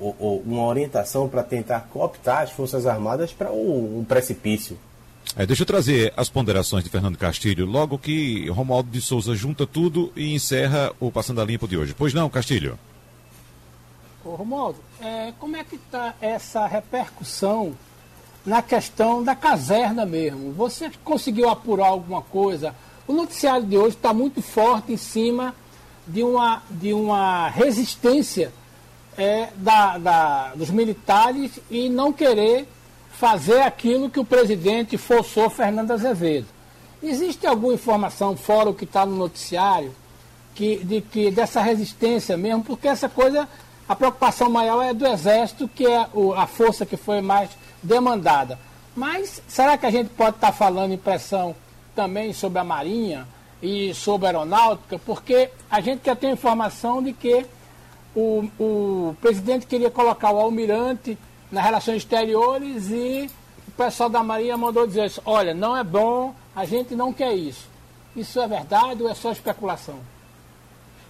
[0.00, 4.76] ou, ou uma orientação para tentar cooptar as Forças Armadas para um, precipício.
[5.36, 9.64] É, deixa eu trazer as ponderações de Fernando Castilho, logo que Romualdo de Souza junta
[9.64, 11.94] tudo e encerra o Passando a Limpo de hoje.
[11.96, 12.76] Pois não, Castilho?
[14.24, 17.76] Ô, Romualdo, é, como é que está essa repercussão
[18.46, 20.52] na questão da caserna mesmo?
[20.52, 22.74] Você conseguiu apurar alguma coisa?
[23.06, 25.54] O noticiário de hoje está muito forte em cima
[26.06, 28.52] de uma, de uma resistência
[29.18, 32.68] é, da, da, dos militares e não querer
[33.10, 36.46] fazer aquilo que o presidente forçou Fernando Azevedo.
[37.02, 39.92] Existe alguma informação fora o que está no noticiário
[40.54, 43.48] que, de que dessa resistência mesmo, porque essa coisa,
[43.92, 47.50] a preocupação maior é do Exército, que é a força que foi mais
[47.82, 48.58] demandada.
[48.96, 51.54] Mas será que a gente pode estar tá falando impressão
[51.94, 53.28] também sobre a Marinha
[53.62, 54.98] e sobre a Aeronáutica?
[54.98, 57.44] Porque a gente quer ter informação de que
[58.16, 61.18] o, o presidente queria colocar o almirante
[61.50, 63.30] nas relações exteriores e
[63.68, 67.34] o pessoal da Marinha mandou dizer isso, olha, não é bom, a gente não quer
[67.34, 67.68] isso.
[68.16, 69.96] Isso é verdade ou é só especulação?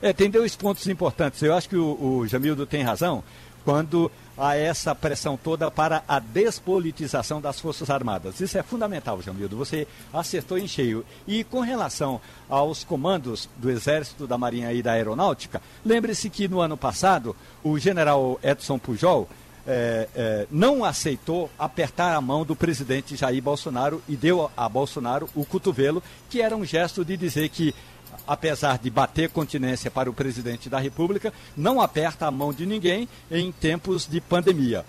[0.03, 1.41] É, tem dois pontos importantes.
[1.43, 3.23] Eu acho que o, o Jamildo tem razão
[3.65, 8.41] quando há essa pressão toda para a despolitização das Forças Armadas.
[8.41, 9.57] Isso é fundamental, Jamildo.
[9.57, 11.05] Você acertou em cheio.
[11.25, 16.61] E com relação aos comandos do Exército, da Marinha e da Aeronáutica, lembre-se que no
[16.61, 19.29] ano passado o general Edson Pujol
[19.65, 25.29] é, é, não aceitou apertar a mão do presidente Jair Bolsonaro e deu a Bolsonaro
[25.37, 27.73] o cotovelo, que era um gesto de dizer que
[28.27, 33.09] apesar de bater continência para o presidente da República, não aperta a mão de ninguém
[33.31, 34.85] em tempos de pandemia.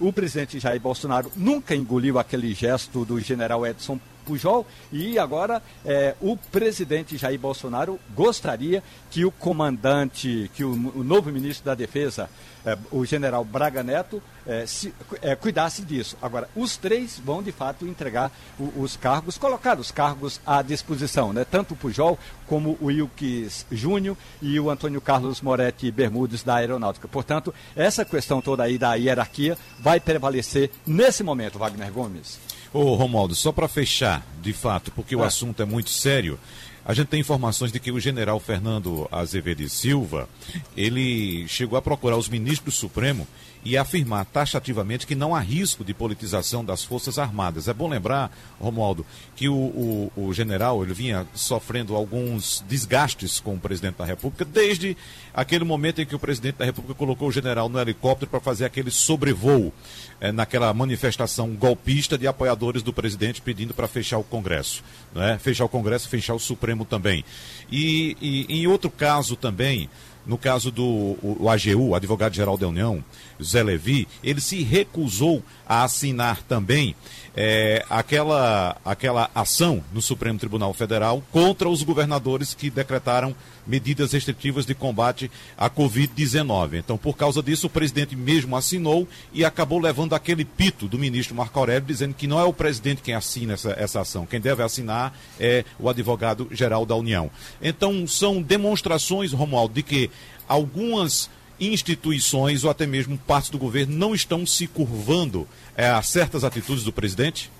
[0.00, 6.14] O presidente Jair Bolsonaro nunca engoliu aquele gesto do general Edson Pujol e agora é,
[6.20, 12.30] o presidente Jair Bolsonaro gostaria que o comandante, que o, o novo ministro da Defesa,
[12.64, 14.94] é, o general Braga Neto, é, se,
[15.40, 16.16] cuidasse disso.
[16.20, 21.32] Agora, os três vão de fato entregar o, os cargos, colocar os cargos à disposição,
[21.32, 21.44] né?
[21.48, 27.08] tanto o Pujol como o Wilkes Júnior e o Antônio Carlos Moretti Bermudes da Aeronáutica.
[27.08, 32.38] Portanto, essa questão toda aí da hierarquia vai prevalecer nesse momento, Wagner Gomes.
[32.72, 35.26] Ô Romualdo, só para fechar, de fato, porque o é.
[35.26, 36.38] assunto é muito sério,
[36.84, 40.28] a gente tem informações de que o general Fernando Azevedo Silva,
[40.76, 43.26] ele chegou a procurar os ministros do Supremo
[43.64, 47.68] e afirmar taxativamente que não há risco de politização das Forças Armadas.
[47.68, 49.06] É bom lembrar, Romualdo,
[49.36, 54.44] que o, o, o, general ele vinha sofrendo alguns desgastes com o presidente da República
[54.44, 54.96] desde
[55.32, 58.64] aquele momento em que o presidente da República colocou o general no helicóptero para fazer
[58.64, 59.72] aquele sobrevoo
[60.20, 64.82] é, naquela manifestação golpista de apoiadores do presidente pedindo para fechar o Congresso.
[65.14, 65.38] Né?
[65.38, 67.24] Fechar o Congresso, fechar o Supremo também.
[67.70, 69.88] E, e em outro caso também,
[70.26, 73.04] no caso do o, o AGU, Advogado-Geral da União,
[73.42, 76.94] Zé Levi, ele se recusou a assinar também
[77.34, 83.34] é, aquela, aquela ação no Supremo Tribunal Federal contra os governadores que decretaram
[83.66, 86.74] medidas restritivas de combate à Covid-19.
[86.74, 91.34] Então, por causa disso, o presidente mesmo assinou e acabou levando aquele pito do ministro
[91.34, 94.26] Marco Aurélio, dizendo que não é o presidente quem assina essa, essa ação.
[94.26, 97.30] Quem deve assinar é o advogado-geral da União.
[97.62, 100.10] Então, são demonstrações, Romualdo, de que
[100.48, 101.30] algumas
[101.70, 105.46] instituições ou até mesmo partes do governo não estão se curvando
[105.76, 107.50] é, a certas atitudes do presidente?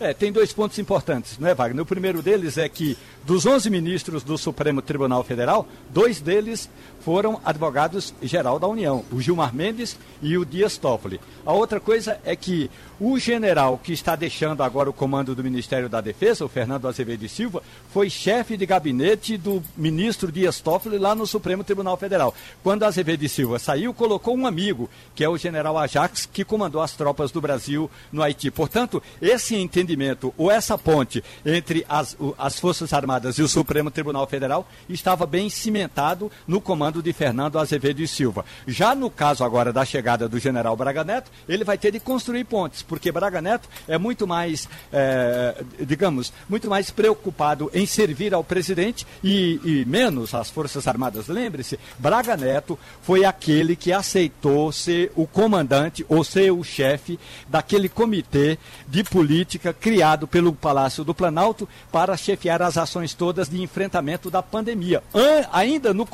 [0.00, 1.82] É, tem dois pontos importantes, não é, Wagner?
[1.82, 6.70] O primeiro deles é que, dos 11 ministros do Supremo Tribunal Federal, dois deles
[7.00, 11.20] foram advogados-geral da União, o Gilmar Mendes e o Dias Toffoli.
[11.44, 12.70] A outra coisa é que
[13.00, 17.26] o general que está deixando agora o comando do Ministério da Defesa, o Fernando Azevedo
[17.28, 22.34] Silva, foi chefe de gabinete do ministro Dias Toffoli lá no Supremo Tribunal Federal.
[22.62, 26.92] Quando Azevedo Silva saiu, colocou um amigo, que é o general Ajax, que comandou as
[26.92, 28.50] tropas do Brasil no Haiti.
[28.50, 34.26] Portanto, esse entendimento ou essa ponte entre as, as Forças Armadas e o Supremo Tribunal
[34.26, 38.44] Federal estava bem cimentado no comando comando de Fernando Azevedo e Silva.
[38.66, 42.44] Já no caso agora da chegada do general Braga Neto, ele vai ter de construir
[42.44, 48.42] pontes, porque Braga Neto é muito mais, é, digamos, muito mais preocupado em servir ao
[48.42, 51.28] presidente e, e menos às Forças Armadas.
[51.28, 57.18] Lembre-se, Braga Neto foi aquele que aceitou ser o comandante ou ser o chefe
[57.48, 63.62] daquele comitê de política criado pelo Palácio do Planalto para chefiar as ações todas de
[63.62, 65.02] enfrentamento da pandemia.
[65.14, 66.06] An ainda no,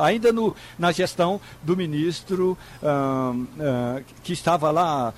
[0.00, 2.58] ainda ainda no, na gestão do ministro
[4.22, 5.14] que estava lá,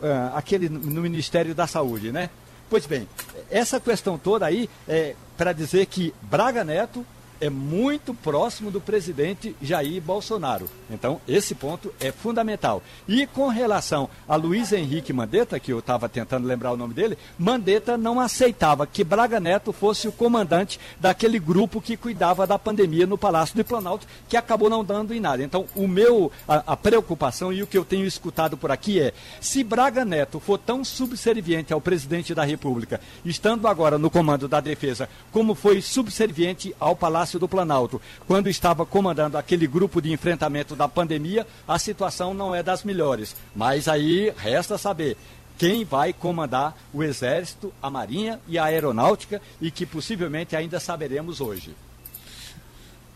[0.00, 2.30] uh, aquele no Ministério da Saúde, né?
[2.68, 3.08] Pois bem,
[3.50, 7.06] essa questão toda aí é para dizer que Braga Neto
[7.40, 10.68] é muito próximo do presidente Jair Bolsonaro.
[10.90, 12.82] Então, esse ponto é fundamental.
[13.06, 17.18] E com relação a Luiz Henrique Mandetta, que eu estava tentando lembrar o nome dele,
[17.38, 23.06] Mandetta não aceitava que Braga Neto fosse o comandante daquele grupo que cuidava da pandemia
[23.06, 25.42] no Palácio do Planalto, que acabou não dando em nada.
[25.42, 29.12] Então, o meu, a, a preocupação e o que eu tenho escutado por aqui é,
[29.40, 34.60] se Braga Neto for tão subserviente ao presidente da República, estando agora no comando da
[34.60, 36.96] defesa, como foi subserviente ao
[37.28, 42.54] Palácio do Planalto, quando estava comandando aquele grupo de enfrentamento da pandemia, a situação não
[42.54, 43.36] é das melhores.
[43.54, 45.16] Mas aí resta saber
[45.58, 51.40] quem vai comandar o Exército, a Marinha e a Aeronáutica e que possivelmente ainda saberemos
[51.40, 51.74] hoje.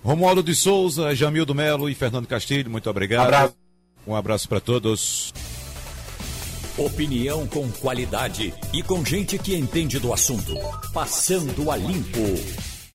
[0.05, 3.29] Romualdo de Souza, Jamildo Melo e Fernando Castilho, muito obrigado.
[3.29, 3.55] Abraço.
[4.07, 5.33] Um abraço para todos.
[6.77, 10.55] Opinião com qualidade e com gente que entende do assunto.
[10.93, 12.72] Passando a limpo.